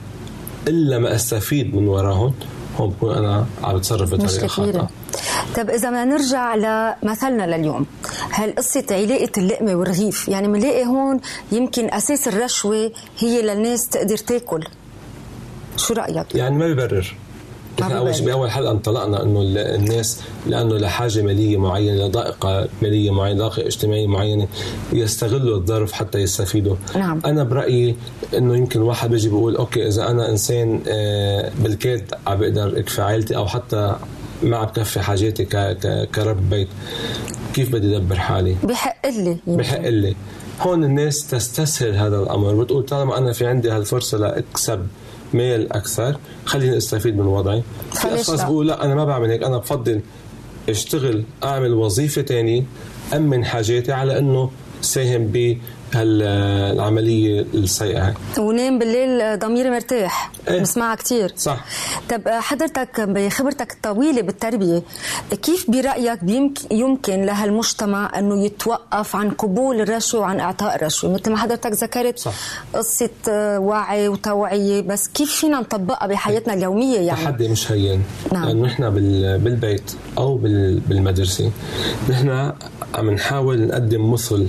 [0.69, 2.35] إلا ما أستفيد من وراهم
[2.79, 4.89] هون بكون أنا عم بتصرف بطريقة خاطئة.
[5.57, 7.87] طب إذا ما نرجع لمثلنا لليوم
[8.31, 11.21] هل قصة علاقة اللقمة والرغيف يعني بنلاقي هون
[11.53, 14.65] يمكن أساس الرشوة هي للناس تقدر تاكل؟
[15.77, 17.15] شو رأيك؟ يعني ما بيبرر
[17.83, 23.39] إحنا أول شيء بأول حلقه انطلقنا إنه الناس لأنه لحاجة مالية معينة لضائقه مالية معينة
[23.39, 24.49] ضائقه اجتماعية معينة
[24.93, 26.77] يستغلوا الظرف حتى يستفيدوا.
[26.97, 27.21] نعم.
[27.25, 27.97] أنا برأيي
[28.37, 33.37] إنه يمكن واحد بيجي بيقول okay إذا أنا إنسان آه، بالكاد عم بقدر أكفي عائلتي
[33.37, 33.97] أو حتى
[34.43, 35.45] ما عم بكفي حاجاتي
[36.15, 36.69] كرب بيت
[37.55, 40.17] كيف بدي ادبر حالي؟ بحق لي بحق لي.
[40.61, 44.87] هون الناس تستسهل هذا الأمر بتقول طالما أنا في عندي هالفرصة لاكسب
[45.35, 46.17] مال أكثر.
[46.45, 47.63] خليني أستفيد من وضعي.
[47.93, 50.01] في أشخاص بيقولوا لا أنا ما بعمل هيك أنا بفضل
[50.69, 52.63] أشتغل أعمل وظيفة ثانية
[53.15, 54.51] أمن حاجاتي على إنه
[54.83, 55.27] ساهم
[55.97, 61.65] هالعملية السيئة ونام بالليل ضميري مرتاح إيه؟ بسمعها كثير صح
[62.11, 64.83] طب حضرتك بخبرتك الطويلة بالتربية
[65.43, 66.21] كيف برأيك
[66.71, 72.33] يمكن لهالمجتمع إنه يتوقف عن قبول الرشوه وعن إعطاء الرشوه مثل ما حضرتك ذكرت صح.
[72.75, 73.11] قصة
[73.59, 78.03] وعي وتوعية بس كيف فينا نطبقها بحياتنا اليومية يعني تحدي مش هين
[78.33, 78.45] نعم.
[78.45, 78.91] لأنه نحن
[79.45, 80.37] بالبيت أو
[80.89, 81.51] بالمدرسة
[82.11, 82.53] نحن
[82.95, 84.47] عم نحاول نقدم مثل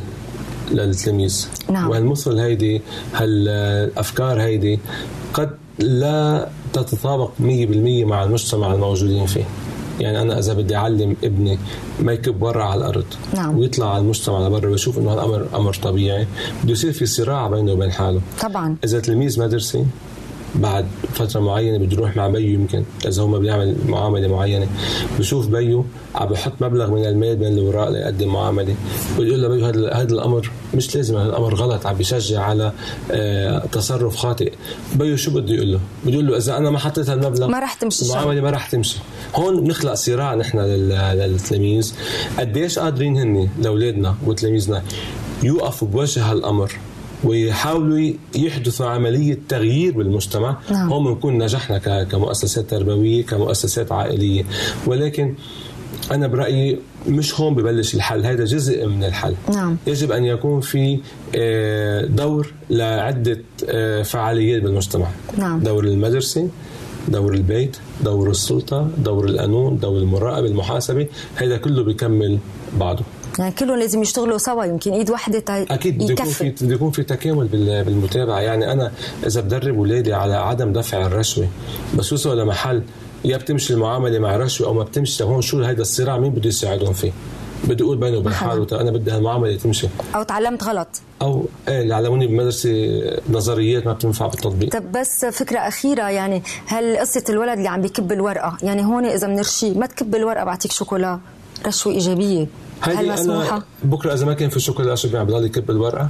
[0.72, 1.90] للتلاميذ نعم.
[1.90, 2.82] وهالمثل هيدي
[3.14, 4.80] هالأفكار هيدي
[5.34, 5.50] قد
[5.80, 7.42] لا تتطابق 100%
[8.06, 9.46] مع المجتمع الموجودين فيه
[10.00, 11.60] يعني أنا إذا بدي أعلم ابني
[12.00, 13.58] ما يكب برا على الأرض نعم.
[13.58, 16.28] ويطلع على المجتمع لبرا ويشوف إنه هالأمر أمر طبيعي
[16.64, 19.86] بده يصير في صراع بينه وبين حاله طبعا إذا تلميذ مدرسي
[20.56, 24.68] بعد فترة معينة بده يروح مع بيو يمكن إذا هو ما بيعمل معاملة معينة.
[25.20, 28.76] بشوف بيو عم بحط مبلغ من المال بين الوراق ليقدم معاملة.
[29.18, 32.72] بيقول له بيو هذا هذا الأمر مش لازم هذا الأمر غلط عم بيشجع على
[33.12, 34.54] آه تصرف خاطئ.
[34.96, 37.74] بيو شو بده يقول له؟ بده يقول له إذا أنا ما حطيت هالمبلغ ما رح
[37.74, 38.98] تمشي المعامله ما رح تمشي.
[39.36, 41.94] هون بنخلق صراع نحن للتلاميذ.
[42.40, 44.84] قديش قادرين هن لأولادنا وتلاميذنا
[45.44, 46.72] يوقفوا بوجه هالأمر؟
[47.26, 50.58] ويحاولوا يحدثوا عملية تغيير بالمجتمع.
[50.72, 50.90] نعم.
[50.94, 54.44] هون بنكون نجحنا كمؤسسات تربوية كمؤسسات عائلية.
[54.88, 55.34] ولكن
[56.12, 58.26] أنا برأيي مش هون ببلش الحل.
[58.26, 59.36] هذا جزء من الحل.
[59.54, 59.78] نعم.
[59.88, 61.00] يجب أن يكون في
[61.36, 65.08] آه، دور لعدة آه، فعاليات بالمجتمع.
[65.38, 65.60] نعم.
[65.60, 66.50] دور المدرسة
[67.08, 71.08] دور البيت دور السلطة دور القانون دور المراقبة المحاسبة.
[71.36, 72.38] هذا كله بيكمل
[72.80, 73.04] بعضه.
[73.40, 77.04] يعني كلهم لازم يشتغلوا سوا يمكن إيد واحدة أكيد بده يكون في بده يكون في
[77.04, 77.48] تكامل
[77.86, 78.40] بالمتابعة.
[78.40, 78.92] يعني أنا
[79.26, 81.48] إذا بدرب اولادي على عدم دفع الرشوة
[81.98, 82.84] بس وصلوا لمحل
[83.26, 86.94] يا بتمشي المعاملة مع رشوة أو ما بتمشي هون شو هيدا الصراع؟ مين بده يساعدهم
[86.94, 87.12] فيه؟
[87.64, 89.88] بدي أقول بينه وبين حاله أنا بدي هالمعاملة تمشي.
[90.16, 90.88] أو تعلمت غلط.
[91.22, 94.70] أو إيه اللي علموني بمدرسة نظريات ما بتنفع بالتطبيق.
[94.70, 99.28] طب بس فكرة أخيرة يعني هل قصة الولد اللي عم بيكب الورقة يعني هون إذا
[99.28, 101.20] بنرشيه ما تكب الورقة بعطيك شوكولا
[101.68, 102.48] رشوة إيجابية.
[102.82, 106.10] هل مسموحة؟ بكرة إذا ما كان في شوكولا شو بيعمل بضل يكب الورقة؟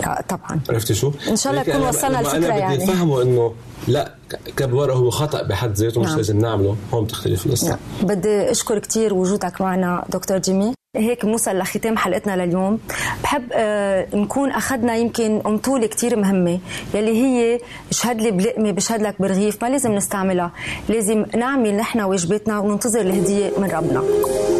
[0.00, 3.54] لا طبعا عرفتي شو؟ إن شاء الله نكون وصلنا الفكرة أنا يعني بدي افهمه إنه
[3.88, 4.14] لا
[4.56, 6.16] كب ورقة هو خطأ بحد ذاته مش نعم.
[6.16, 7.78] لازم نعمله هون بتختلف القصة نعم.
[8.02, 12.78] بدي أشكر كثير وجودك معنا دكتور جيمي هيك بنوصل لختام حلقتنا لليوم.
[13.22, 16.58] بحب آه نكون أخذنا يمكن امطوله كثير مهمة
[16.94, 20.52] يلي هي اشهد لي بلقمة بشهد لك برغيف ما لازم نستعملها
[20.88, 24.02] لازم نعمل نحن واجباتنا وننتظر الهدية من ربنا.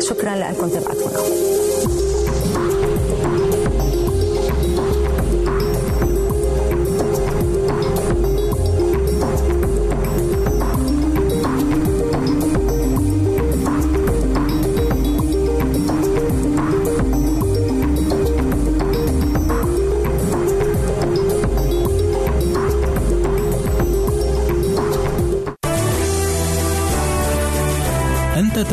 [0.01, 1.21] شكرا لأنكم تابعتونا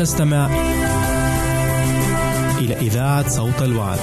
[0.08, 0.46] تستمع
[2.58, 3.98] إلى إذاعة صوت الوعد.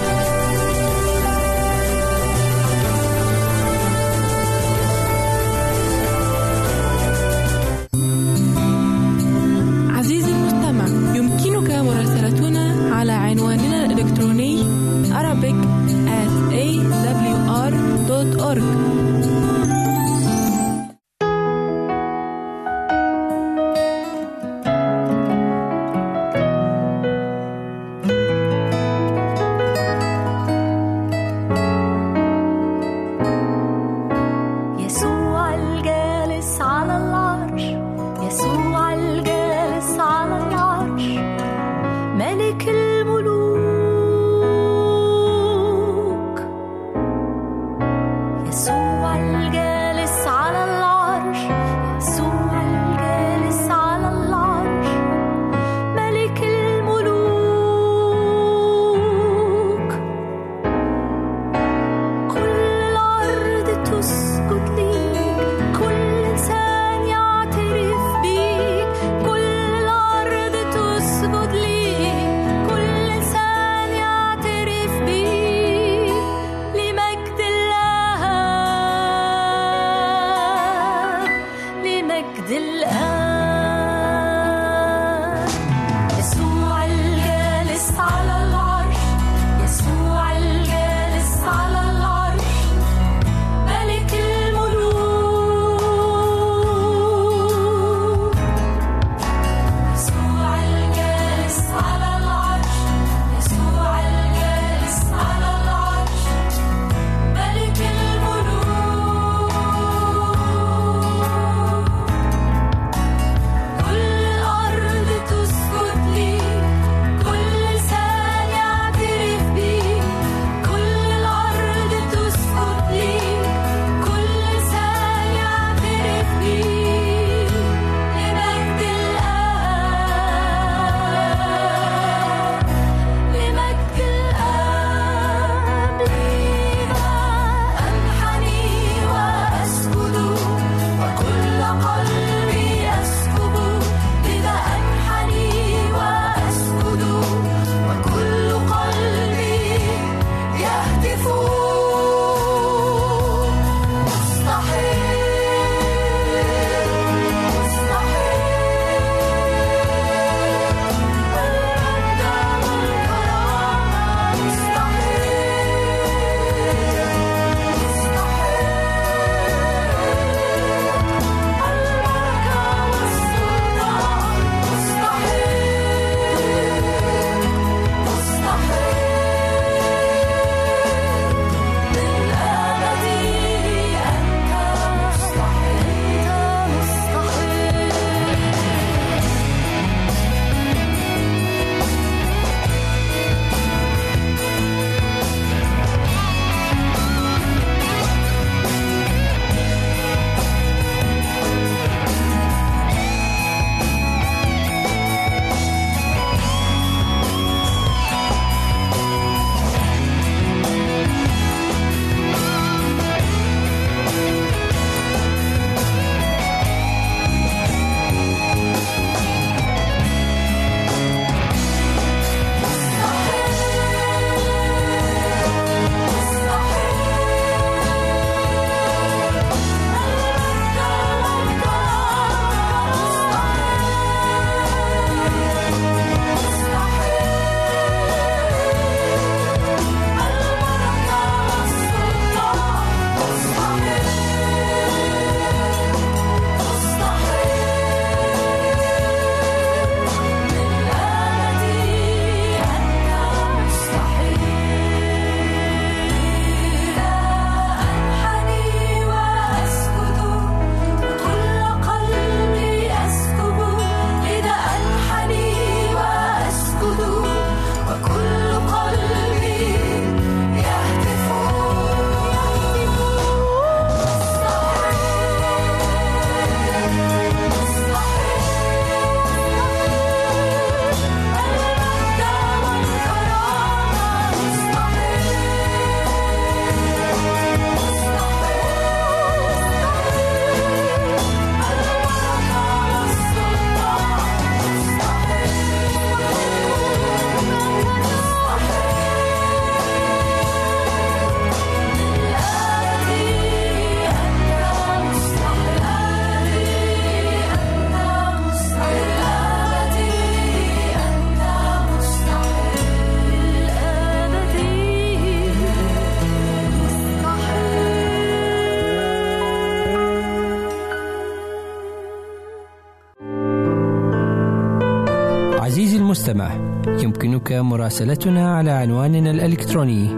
[327.52, 330.10] يمكنك مراسلتنا على عنواننا الإلكتروني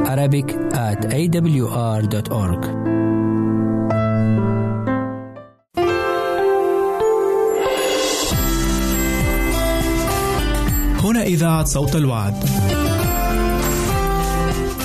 [0.00, 2.64] Arabic at awr.org
[11.04, 12.34] هنا إذاعة صوت الوعد.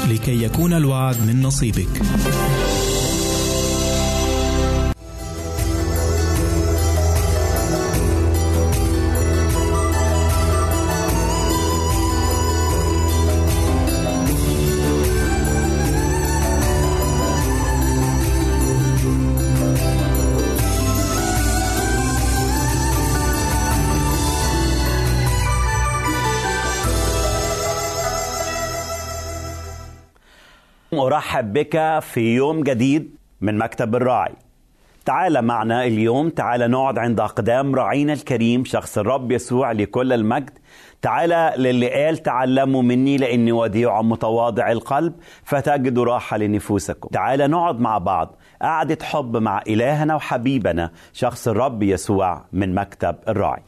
[0.10, 2.02] لكي يكون الوعد من نصيبك.
[31.36, 34.34] أرحب بك في يوم جديد من مكتب الراعي.
[35.06, 40.50] تعال معنا اليوم تعال نقعد عند أقدام راعينا الكريم شخص الرب يسوع لكل المجد.
[41.02, 45.14] تعال للي قال تعلموا مني لأني وديع متواضع القلب
[45.44, 47.10] فتجدوا راحة لنفوسكم.
[47.10, 53.62] تعال نقعد مع بعض قعدة حب مع إلهنا وحبيبنا شخص الرب يسوع من مكتب الراعي.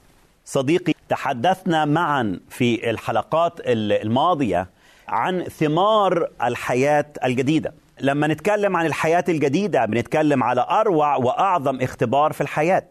[0.46, 4.77] صديقي تحدثنا معا في الحلقات الماضية
[5.08, 7.74] عن ثمار الحياة الجديدة.
[8.02, 12.84] لما نتكلم عن الحياة الجديدة بنتكلم على أروع وأعظم اختبار في الحياة.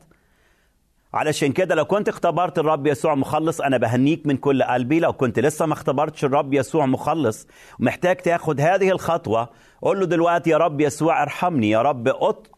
[1.15, 5.01] علشان كده لو كنت اختبرت الرب يسوع مخلص أنا بهنيك من كل قلبي.
[5.01, 7.47] لو كنت لسه ما اختبرتش الرب يسوع مخلص
[7.81, 9.49] ومحتاج تاخد هذه الخطوة
[9.83, 12.09] قول له دلوقتي يا رب يسوع ارحمني يا رب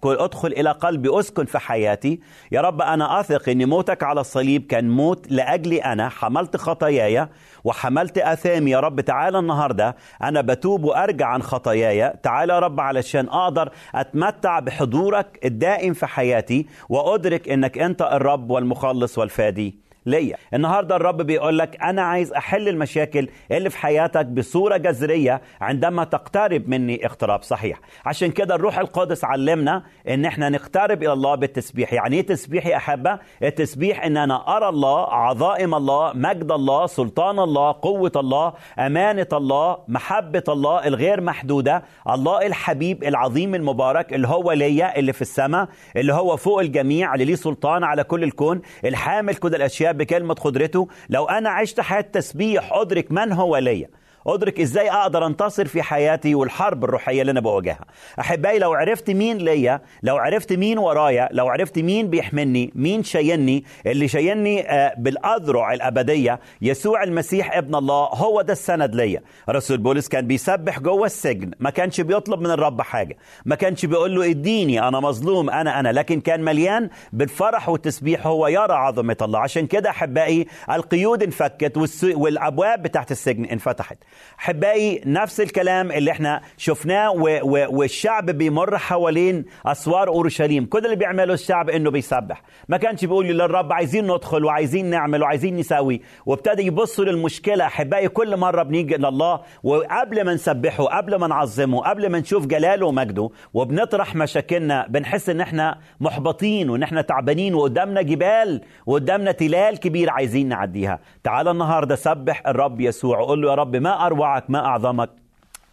[0.04, 2.20] ادخل إلى قلبي أسكن في حياتي.
[2.52, 7.28] يا رب أنا أثق ان موتك على الصليب كان موت لأجلي أنا حملت خطاياي
[7.64, 8.70] وحملت آثامي.
[8.70, 12.12] يا رب تعالى النهارده أنا بتوب وأرجع عن خطاياي.
[12.22, 19.18] تعالى يا رب علشان أقدر أتمتع بحضورك الدائم في حياتي وأدرك إنك أنت الرب والمخلص
[19.18, 19.87] والفادي.
[20.06, 20.36] ليا.
[20.54, 26.68] النهارده الرب بيقول لك أنا عايز أحل المشاكل اللي في حياتك بصورة جذرية عندما تقترب
[26.68, 27.42] مني اقتراب.
[27.42, 27.80] صحيح.
[28.06, 31.92] عشان كده الروح القدس علمنا إن إحنا نقترب إلى الله بالتسبيح.
[31.92, 37.38] يعني إيه تسبيح يا أحبة؟ التسبيح إن أنا أرى الله عظائم الله مجد الله سلطان
[37.38, 41.82] الله قوة الله أمانة الله محبة الله الغير محدودة.
[42.10, 47.24] الله الحبيب العظيم المبارك اللي هو ليا اللي في السماء اللي هو فوق الجميع اللي
[47.24, 52.72] ليه سلطان على كل الكون الحامل كل الأشياء بكلمة قدرته لو أنا عشت حياة تسبيح
[52.72, 53.88] أدرك من هو ليا.
[54.28, 57.84] أدرك إزاي أقدر أنتصر في حياتي والحرب الروحية اللي أنا بواجهها.
[58.20, 63.64] أحبائي لو عرفت مين ليا لو عرفت مين ورايا لو عرفت مين بيحملني مين شايلني
[63.86, 64.66] اللي شايلني
[64.98, 69.22] بالأذرع الأبدية يسوع المسيح ابن الله هو ده السند ليا.
[69.50, 73.16] رسول بولس كان بيسبح جوه السجن ما كانش بيطلب من الرب حاجة.
[73.44, 75.92] ما كانش بيقول له اديني أنا مظلوم أنا أنا.
[75.92, 79.38] لكن كان مليان بالفرح والتسبيح هو يرى عظمة الله.
[79.38, 81.72] عشان كده أحبائي القيود انفكت
[82.04, 83.98] والأبواب بتاعت السجن انفتحت.
[84.38, 90.66] أحبائي نفس الكلام اللي إحنا شفناه و و والشعب بيمر حوالين أسوار أورشليم.
[90.66, 92.42] كل اللي بيعمله الشعب إنه بيسبح.
[92.68, 98.36] ما كانش بيقول للرب عايزين ندخل وعايزين نعمل وعايزين نسوي وابتدى يبصوا للمشكلة أحبائي كل
[98.36, 104.14] مرة بنيجي لله وقبل ما نسبحه قبل ما نعظمه قبل ما نشوف جلاله ومجده وبنطرح
[104.16, 111.00] مشاكلنا بنحس إن إحنا محبطين وإن إحنا تعبانين وقدامنا جبال وقدامنا تلال كبير عايزين نعديها.
[111.24, 113.18] تعال النهارده سبح الرب يسوع.
[113.18, 115.10] وقول له يا رب ما أروعك ما أعظمك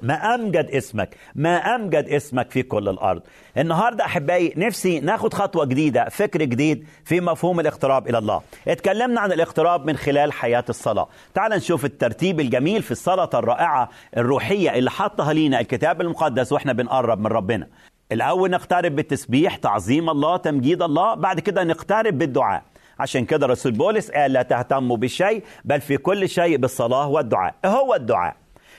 [0.01, 3.21] ما أمجد اسمك ما أمجد اسمك في كل الأرض.
[3.57, 8.41] النهاردة أحبائي نفسي ناخد خطوة جديدة فكر جديد في مفهوم الاقتراب إلى الله.
[8.67, 11.07] اتكلمنا عن الاقتراب من خلال حياة الصلاة.
[11.33, 17.19] تعال نشوف الترتيب الجميل في الصلاة الرائعة الروحية اللي حطها لينا الكتاب المقدس وإحنا بنقرب
[17.19, 17.67] من ربنا.
[18.11, 22.63] الأول نقترب بالتسبيح تعظيم الله تمجيد الله بعد كده نقترب بالدعاء.
[22.99, 27.55] عشان كده رسول بولس قال لا تهتموا بالشيء بل في كل شيء بالصلاة والدعاء.
[27.65, 28.35] هو الدعاء.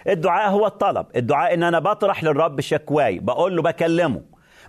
[0.09, 1.07] الدعاء هو الطلب.
[1.17, 4.21] الدعاء إن أنا بطرح للرب شكواي بقول له بكلمه.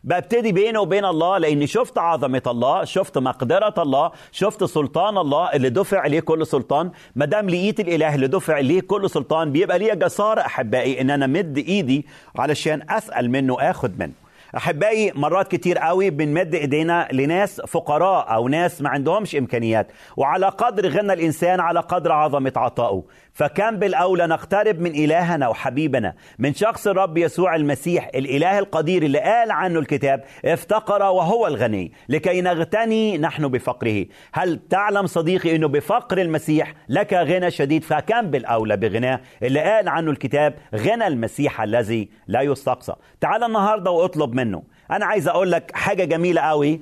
[0.04, 5.70] ببتدي بيني وبين الله لأني شفت عظمة الله شفت مقدرة الله شفت سلطان الله اللي
[5.70, 6.91] دفع ليه كل سلطان.
[7.16, 11.28] ما دام لقيت الإله اللي دفع ليه كل سلطان بيبقى ليا جسارة أحبائي إن أنا
[11.28, 14.14] مد إيدي علشان أسأل منه آخد منه.
[14.56, 19.88] أحبائي مرات كتير قوي بنمد إيدينا لناس فقراء أو ناس ما عندهمش إمكانيات
[20.18, 23.04] وعلى قدر غنى الإنسان على قدر عظمة عطائه.
[23.38, 29.52] فكان بالأولى نقترب من إلهنا وحبيبنا من شخص الرب يسوع المسيح الإله القدير اللي قال
[29.52, 34.06] عنه الكتاب افتقر وهو الغني لكي نغتني نحن بفقره.
[34.34, 40.12] هل تعلم صديقي إنه بفقر المسيح لك غنى شديد؟ فكان بالأولى بغناه؟ اللي قال عنه
[40.12, 42.94] الكتاب غنى المسيح الذي لا يستقصى.
[43.22, 44.64] تعال النهارده واطلب منه.
[44.92, 46.82] أنا عايز أقول لك حاجة جميلة قوي.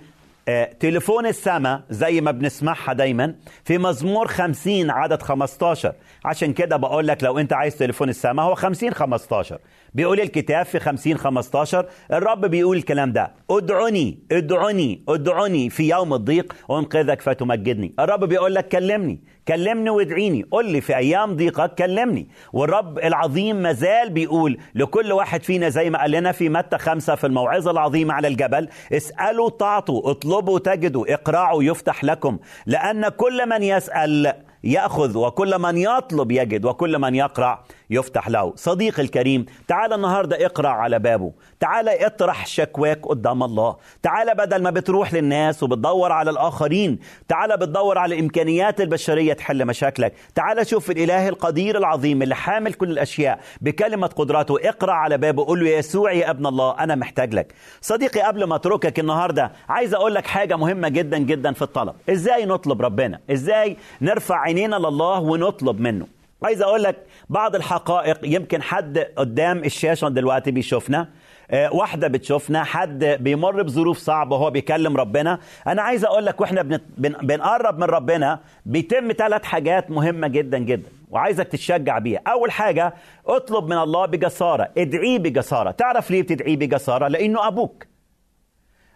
[0.79, 5.93] تليفون السماء زي ما بنسمعها دايما في مزمور 50 عدد 15
[6.25, 9.59] عشان كده بقول لك لو انت عايز تليفون السماء هو 50 15
[9.95, 16.55] بيقول الكتاب في 50 15 الرب بيقول الكلام ده ادعوني ادعوني ادعوني في يوم الضيق
[16.69, 17.93] وانقذك فتمجدني.
[17.99, 22.27] الرب بيقول لك كلمني كلمني وادعيني قل لي في أيام ضيقك كلمني.
[22.53, 27.27] والرب العظيم مازال بيقول لكل واحد فينا زي ما قال لنا في متى خمسة في
[27.27, 32.37] الموعظة العظيمة على الجبل اسألوا تعطوا اطلبوا تجدوا اقرعوا يفتح لكم.
[32.65, 34.33] لأن كل من يسأل
[34.63, 37.63] يأخذ وكل من يطلب يجد وكل من يقرع.
[37.89, 38.53] يفتح له.
[38.55, 41.31] صديقي الكريم تعال النهارده اقرع على بابه.
[41.59, 43.75] تعال اطرح شكواك قدام الله.
[44.03, 50.13] تعال بدل ما بتروح للناس وبتدور على الآخرين تعال بتدور على الإمكانيات البشرية تحل مشاكلك.
[50.35, 54.69] تعال شوف الإله القدير العظيم اللي حامل كل الأشياء بكلمة قدراته.
[54.69, 57.53] اقرع على بابه قول له يسوع يا ابن الله أنا محتاج لك.
[57.81, 61.95] صديقي قبل ما اتركك النهارده عايز أقول لك حاجة مهمة جدا جدا في الطلب.
[62.09, 66.07] إزاي نطلب ربنا؟ إزاي نرفع عينينا لله ونطلب منه؟
[66.43, 66.95] عايز أقول لك
[67.29, 71.07] بعض الحقائق يمكن حد قدام الشاشة دلوقتي بيشوفنا.
[71.51, 75.39] آه، واحدة بتشوفنا حد بيمر بظروف صعبة وهو بيكلم ربنا.
[75.67, 76.79] أنا عايز أقول لك وإحنا بن...
[76.97, 77.11] بن...
[77.11, 82.21] بنقرب من ربنا بيتم ثلاث حاجات مهمة جدا جدا وعايزك تتشجع بيها.
[82.27, 82.93] أول حاجة
[83.27, 84.69] اطلب من الله بجسارة.
[84.77, 85.71] ادعيه بجسارة.
[85.71, 87.85] تعرف ليه بتدعيه بجسارة؟ لأنه أبوك.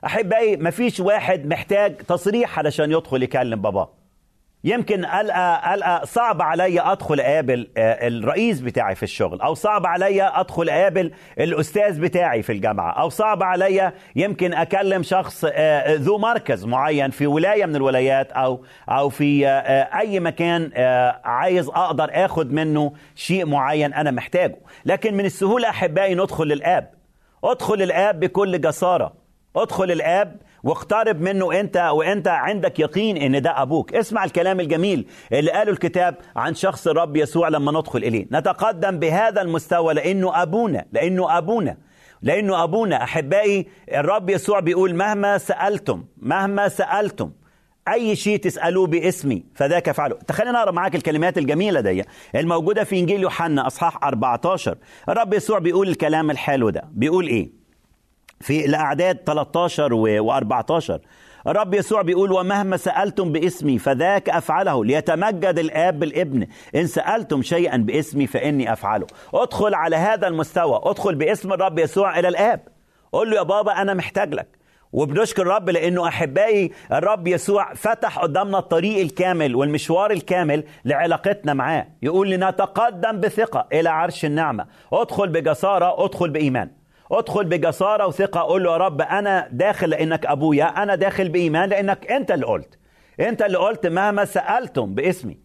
[0.06, 3.99] أحبائي مفيش واحد محتاج تصريح علشان يدخل يكلم باباه
[4.64, 10.40] يمكن ألقى ألقى صعب عليا أدخل أقابل آه، الرئيس بتاعي في الشغل أو صعب عليا
[10.40, 16.66] أدخل أقابل الأستاذ بتاعي في الجامعة أو صعب عليا يمكن أكلم شخص آه، ذو مركز
[16.66, 20.72] معين في ولاية من الولايات أو أو في آه، أي مكان
[21.24, 24.58] عايز أقدر أخد منه شيء معين أنا محتاجه.
[24.86, 26.92] لكن من السهولة أحبائي ندخل للآب.
[27.44, 29.14] أدخل الآب بكل جسارة.
[29.56, 33.94] أدخل الآب واقترب منه انت وانت عندك يقين ان ده أبوك.
[33.96, 38.28] اسمع الكلام الجميل اللي قاله الكتاب عن شخص الرب يسوع لما ندخل إليه.
[38.32, 41.78] نتقدم بهذا المستوى لأنه أبونا لأنه أبونا
[42.22, 43.04] لأنه أبونا.
[43.04, 47.32] أحبائي الرب يسوع بيقول مهما سألتم مهما سألتم
[47.94, 52.04] أي شيء تسألوه باسمي فذاك افعله تخلينا أقرأ معاك الكلمات الجميلة دي
[52.36, 54.78] الموجودة في إنجيل يوحنا أصحاح 14
[55.10, 56.84] الرب يسوع بيقول الكلام الحلو ده.
[56.92, 57.59] بيقول إيه؟
[58.42, 61.00] في الأعداد 13 و14
[61.48, 66.48] الرب يسوع بيقول ومهما سألتم باسمي فذاك أفعله ليتمجد الآب بالابن.
[66.76, 69.08] إن سألتم شيئا باسمي فإني أفعله.
[69.34, 70.82] ادخل على هذا المستوى.
[70.84, 72.68] ادخل باسم الرب يسوع إلى الآب.
[73.12, 74.48] قول له يا بابا أنا محتاج لك.
[74.94, 81.88] وبنشكر الرب لأنه أحبائي الرب يسوع فتح قدامنا الطريق الكامل والمشوار الكامل لعلاقتنا معاه.
[82.02, 84.66] يقول لنتقدم بثقة إلى عرش النعمة.
[84.94, 86.79] ادخل بجسارة ادخل بإيمان.
[87.12, 92.12] ادخل بجسارة وثقة قول له يا رب أنا داخل لإنك أبويا أنا داخل بإيمان لإنك
[92.12, 92.80] أنت اللي قلت.
[93.20, 95.38] أنت اللي قلت مهما سألتم باسمي.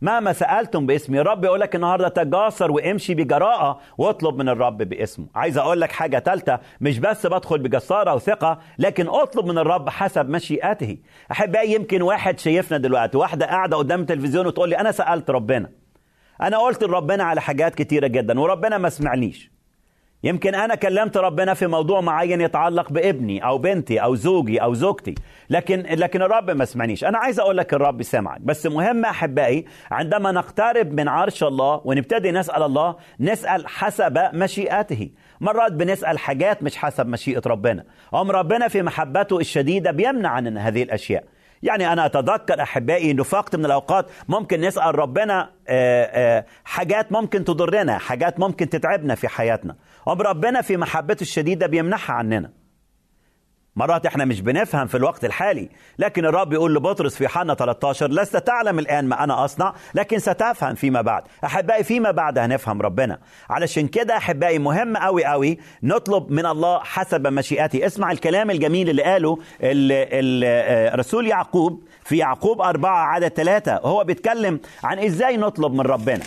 [0.00, 1.20] مهما سألتم باسمي.
[1.20, 5.26] الرب يقول لك النهارده تجاسر وامشي بجراءة واطلب من الرب باسمه.
[5.34, 10.28] عايز أقول لك حاجة ثالثه مش بس بدخل بجسارة وثقة لكن اطلب من الرب حسب
[10.28, 10.96] مشيئته.
[11.32, 15.70] احبائي يمكن واحد شايفنا دلوقتي واحدة قاعدة قدام التلفزيون وتقول لي أنا سألت ربنا.
[16.42, 19.55] أنا قلت لربنا على حاجات كتيرة جدا وربنا ما سمعنيش.
[20.24, 25.14] يمكن أنا كلمت ربنا في موضوع معين يتعلق بابني أو بنتي أو زوجي أو زوجتي.
[25.50, 27.04] لكن لكن الرب ما سمعنيش.
[27.04, 28.40] أنا عايز أقول لك الرب سمعك.
[28.40, 35.10] بس مهم أحبائي عندما نقترب من عرش الله ونبتدي نسأل الله نسأل حسب مشيئته.
[35.40, 37.84] مرات بنسأل حاجات مش حسب مشيئة ربنا.
[38.14, 41.24] أم ربنا في محبته الشديدة بيمنع عننا هذه الأشياء.
[41.62, 47.44] يعني أنا أتذكر أحبائي أنه في من الأوقات ممكن نسأل ربنا آآ آآ حاجات ممكن
[47.44, 49.76] تضرنا حاجات ممكن تتعبنا في حياتنا.
[50.08, 52.50] أم ربنا في محبته الشديدة بيمنحها عننا.
[53.76, 58.36] مرات إحنا مش بنفهم في الوقت الحالي لكن الرب يقول لبطرس في حنا 13 لست
[58.36, 61.22] تعلم الآن ما أنا أصنع لكن ستفهم فيما بعد.
[61.44, 63.18] أحبائي فيما بعد هنفهم ربنا.
[63.50, 69.02] علشان كده أحبائي مهم قوي قوي نطلب من الله حسب مشيئته اسمع الكلام الجميل اللي
[69.02, 73.76] قاله الرسول يعقوب في يعقوب أربعة عدد ثلاثة.
[73.76, 76.22] هو بيتكلم عن إزاي نطلب من ربنا.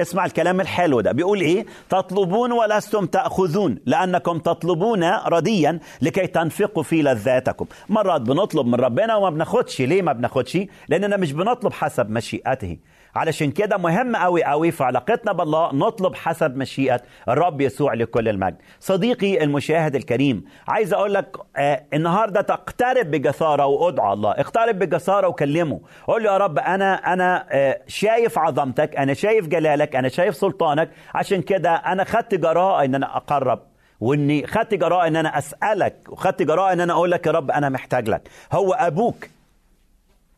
[0.00, 1.12] اسمع الكلام الحلو ده.
[1.12, 7.66] بيقول إيه؟ تطلبون ولستم تأخذون لأنكم تطلبون رديا لكي تنفقوا في لذاتكم.
[7.88, 9.80] مرات بنطلب من ربنا وما بناخدش.
[9.80, 12.76] ليه ما بناخدش؟ لأننا مش بنطلب حسب مشيئته.
[13.14, 18.56] علشان كده مهم قوي قوي في علاقتنا بالله نطلب حسب مشيئة الرب يسوع لكل المجد.
[18.80, 24.30] صديقي المشاهد الكريم عايز أقول لك آه النهاردة تقترب بجسارة وأدعى الله.
[24.30, 25.80] اقترب بجسارة وكلمه.
[26.06, 30.90] قول له يا رب أنا أنا آه شايف عظمتك أنا شايف جلالك أنا شايف سلطانك.
[31.14, 33.60] عشان كده أنا خدت جراءة إن أنا أقرب.
[34.00, 37.68] وإني خدت جراء إن أنا أسألك وخدت جراء إن أنا أقول لك يا رب أنا
[37.68, 38.28] محتاج لك.
[38.52, 39.28] هو أبوك.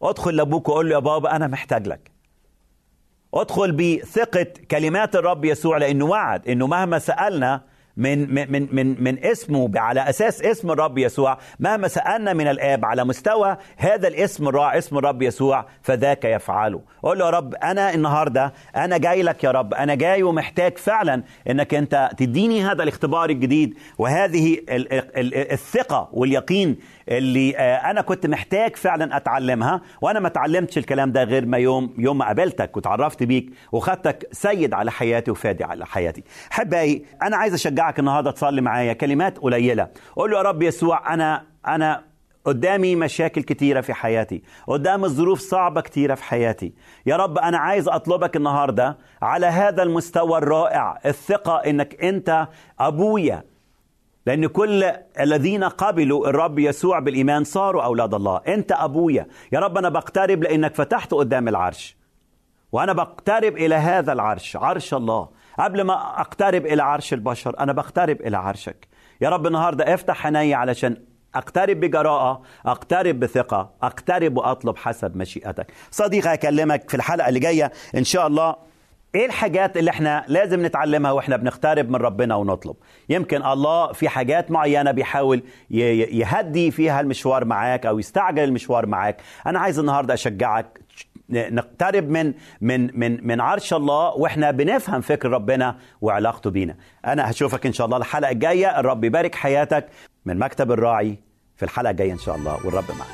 [0.03, 2.16] ادخل لأبوك وقول له يا بابا أنا محتاج لك.
[3.41, 7.61] ادخل بثقة كلمات الرب يسوع لأنه وعد أنه مهما سألنا
[7.99, 13.05] من من من من, اسمه على أساس اسم الرب يسوع مهما سألنا من الآب على
[13.05, 16.81] مستوى هذا الاسم الرائع اسم الرب يسوع فذاك يفعله.
[17.03, 21.23] قول له يا رب أنا النهارده أنا جاي لك يا رب أنا جاي ومحتاج فعلا
[21.51, 26.77] إنك أنت تديني هذا الاختبار الجديد وهذه ال- ال- الثقة واليقين
[27.09, 31.95] اللي آه، أنا كنت محتاج فعلا أتعلمها وأنا ما اتعلمتش الكلام ده غير ما يوم
[31.99, 36.25] يوم ما قابلتك وتعرفت بيك وخدتك سيد على حياتي وفادي على حياتي.
[36.53, 39.89] احبائي أنا عايز أشجعك النهارده تصلي معايا كلمات قليلة.
[40.17, 42.03] قول له يا رب يسوع أنا أنا
[42.45, 46.73] قدامي مشاكل كتيرة في حياتي قدامي ظروف صعبة كتيرة في حياتي.
[47.07, 52.49] يا رب أنا عايز أطلبك النهاردة على هذا المستوى الرائع الثقة إنك أنت
[52.81, 53.43] أبويا
[54.27, 58.41] لأن كل الذين قبلوا الرب يسوع بالإيمان صاروا أولاد الله.
[58.49, 59.27] أنت أبويا.
[59.53, 61.97] يا رب أنا بقترب لأنك فتحت قدام العرش.
[62.73, 65.29] وأنا بقترب إلى هذا العرش عرش الله.
[65.59, 68.89] قبل ما أقترب إلى عرش البشر أنا بقترب إلى عرشك.
[69.21, 70.97] يا رب النهاردة افتح عيني علشان
[71.35, 75.73] أقترب بجراءة أقترب بثقة أقترب وأطلب حسب مشيئتك.
[75.91, 78.57] صديقي أكلمك في الحلقة اللي جاية إن شاء الله
[79.17, 82.77] إيه الحاجات اللي إحنا لازم نتعلمها وإحنا بنقترب من ربنا ونطلب؟
[83.09, 89.17] يمكن الله في حاجات معينة بيحاول يهدي فيها المشوار معاك أو يستعجل المشوار معاك.
[89.47, 90.81] أنا عايز النهارده أشجعك
[91.31, 96.77] نقترب من من من من عرش الله وإحنا بنفهم فكر ربنا وعلاقته بينا.
[97.07, 98.81] أنا هشوفك إن شاء الله الحلقة الجاية.
[98.81, 99.87] الرب يبارك حياتك
[100.25, 101.19] من مكتب الراعي
[101.57, 103.09] في الحلقة الجاية إن شاء الله والرب معك.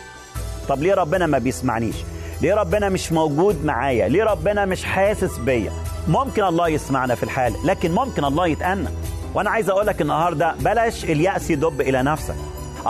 [0.68, 1.96] طب ليه ربنا ما بيسمعنيش؟
[2.42, 5.72] ليه ربنا مش موجود معايا؟ ليه ربنا مش حاسس بيا؟
[6.08, 8.88] ممكن الله يسمعنا في الحال لكن ممكن الله يتأنى.
[9.34, 12.34] وأنا عايز اقولك النهارده بلاش اليأس يدب إلى نفسك.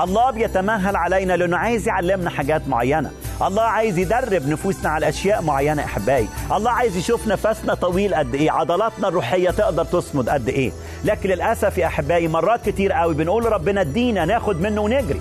[0.03, 3.11] الله بيتمهل علينا لأنه عايز يعلمنا حاجات معينة.
[3.43, 6.29] الله عايز يدرب نفوسنا على أشياء معينة أحبائي.
[6.53, 10.73] الله عايز يشوف نفسنا طويل قد إيه عضلاتنا الروحية تقدر تصمد قد إيه.
[11.05, 15.21] لكن للأسف يا أحبائي مرات كتير قوي بنقول لربنا ادينا ناخد منه ونجري.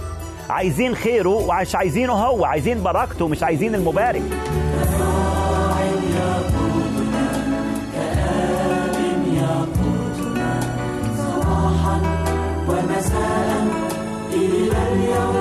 [0.50, 4.22] عايزين خيره ومش عايزينه هو عايزين بركته مش عايزين المبارك.
[12.68, 13.68] ومساء
[14.34, 15.41] إلى اليوم.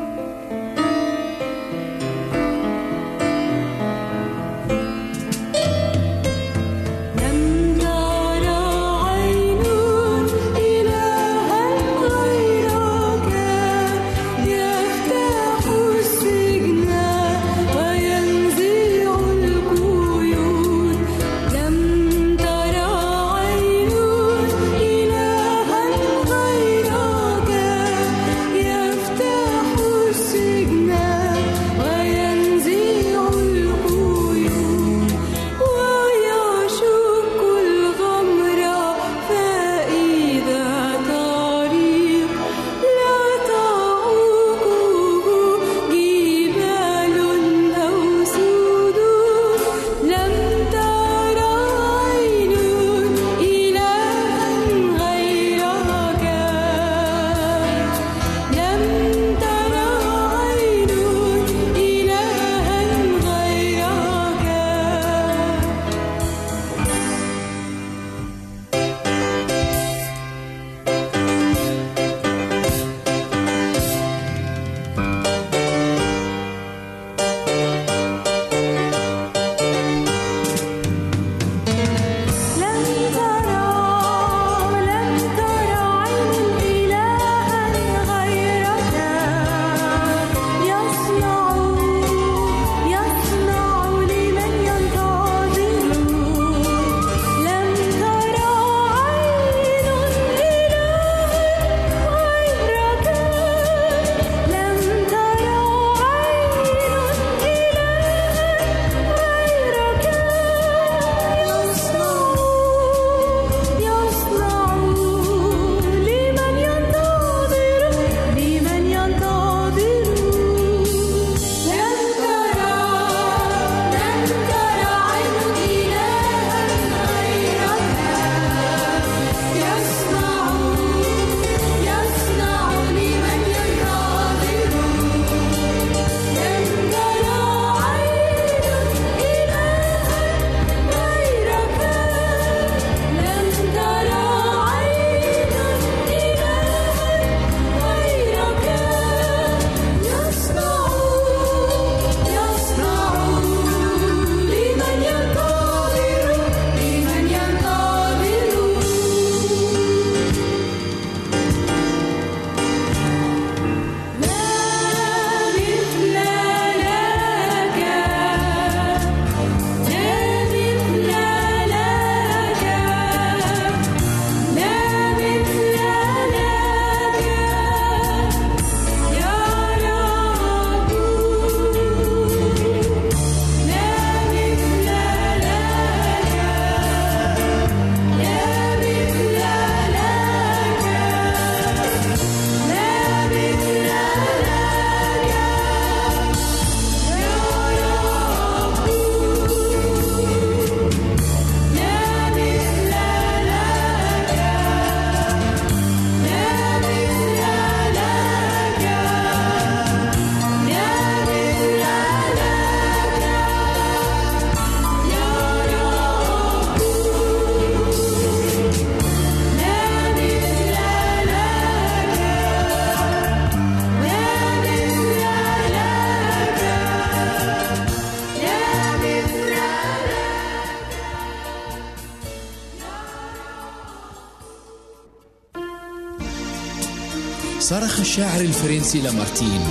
[238.01, 239.61] الشاعر الفرنسي لامارتين.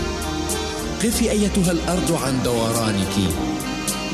[1.05, 3.15] قفي أيتها الأرض عن دورانك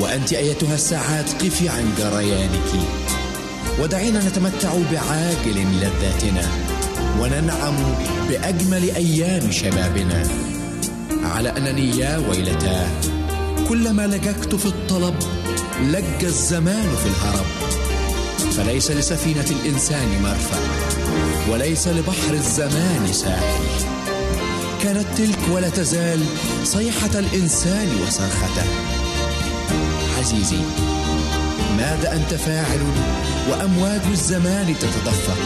[0.01, 2.71] وأنت أيتها الساعات قفي عن جريانك.
[3.81, 6.49] ودعينا نتمتع بعاجل لذاتنا
[7.21, 7.75] وننعم
[8.29, 10.23] بأجمل أيام شبابنا.
[11.23, 12.89] على أنني يا ويلتاه
[13.69, 15.15] كلما لججت في الطلب
[15.83, 17.47] لج الزمان في الهرب.
[18.53, 20.59] فليس لسفينة الإنسان مرفأ
[21.51, 23.76] وليس لبحر الزمان ساحل.
[24.87, 26.21] كانت تلك ولا تزال
[26.65, 28.65] صيحة الإنسان وصرخته.
[30.19, 30.59] عزيزي
[31.77, 32.81] ماذا أنت فاعل
[33.51, 35.39] وأمواج الزمان تتدفق؟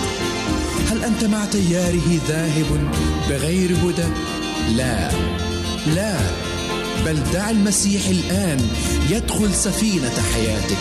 [0.91, 2.91] هل أنت مع تياره ذاهب
[3.29, 4.09] بغير هدى؟
[4.77, 5.11] لا
[5.87, 6.17] لا
[7.07, 8.69] بل دع المسيح الآن
[9.11, 10.79] يدخل سفينة حياتك.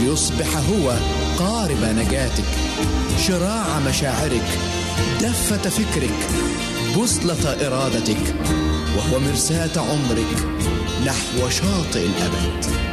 [0.00, 0.94] ليصبح هو
[1.38, 2.44] قارب نجاتك.
[3.26, 4.58] شراع مشاعرك
[5.20, 6.18] دفة فكرك.
[6.94, 8.34] بوصلة إرادتك
[8.96, 10.46] وهو مرساة عمرك
[11.06, 12.91] نحو شاطئ الأبد.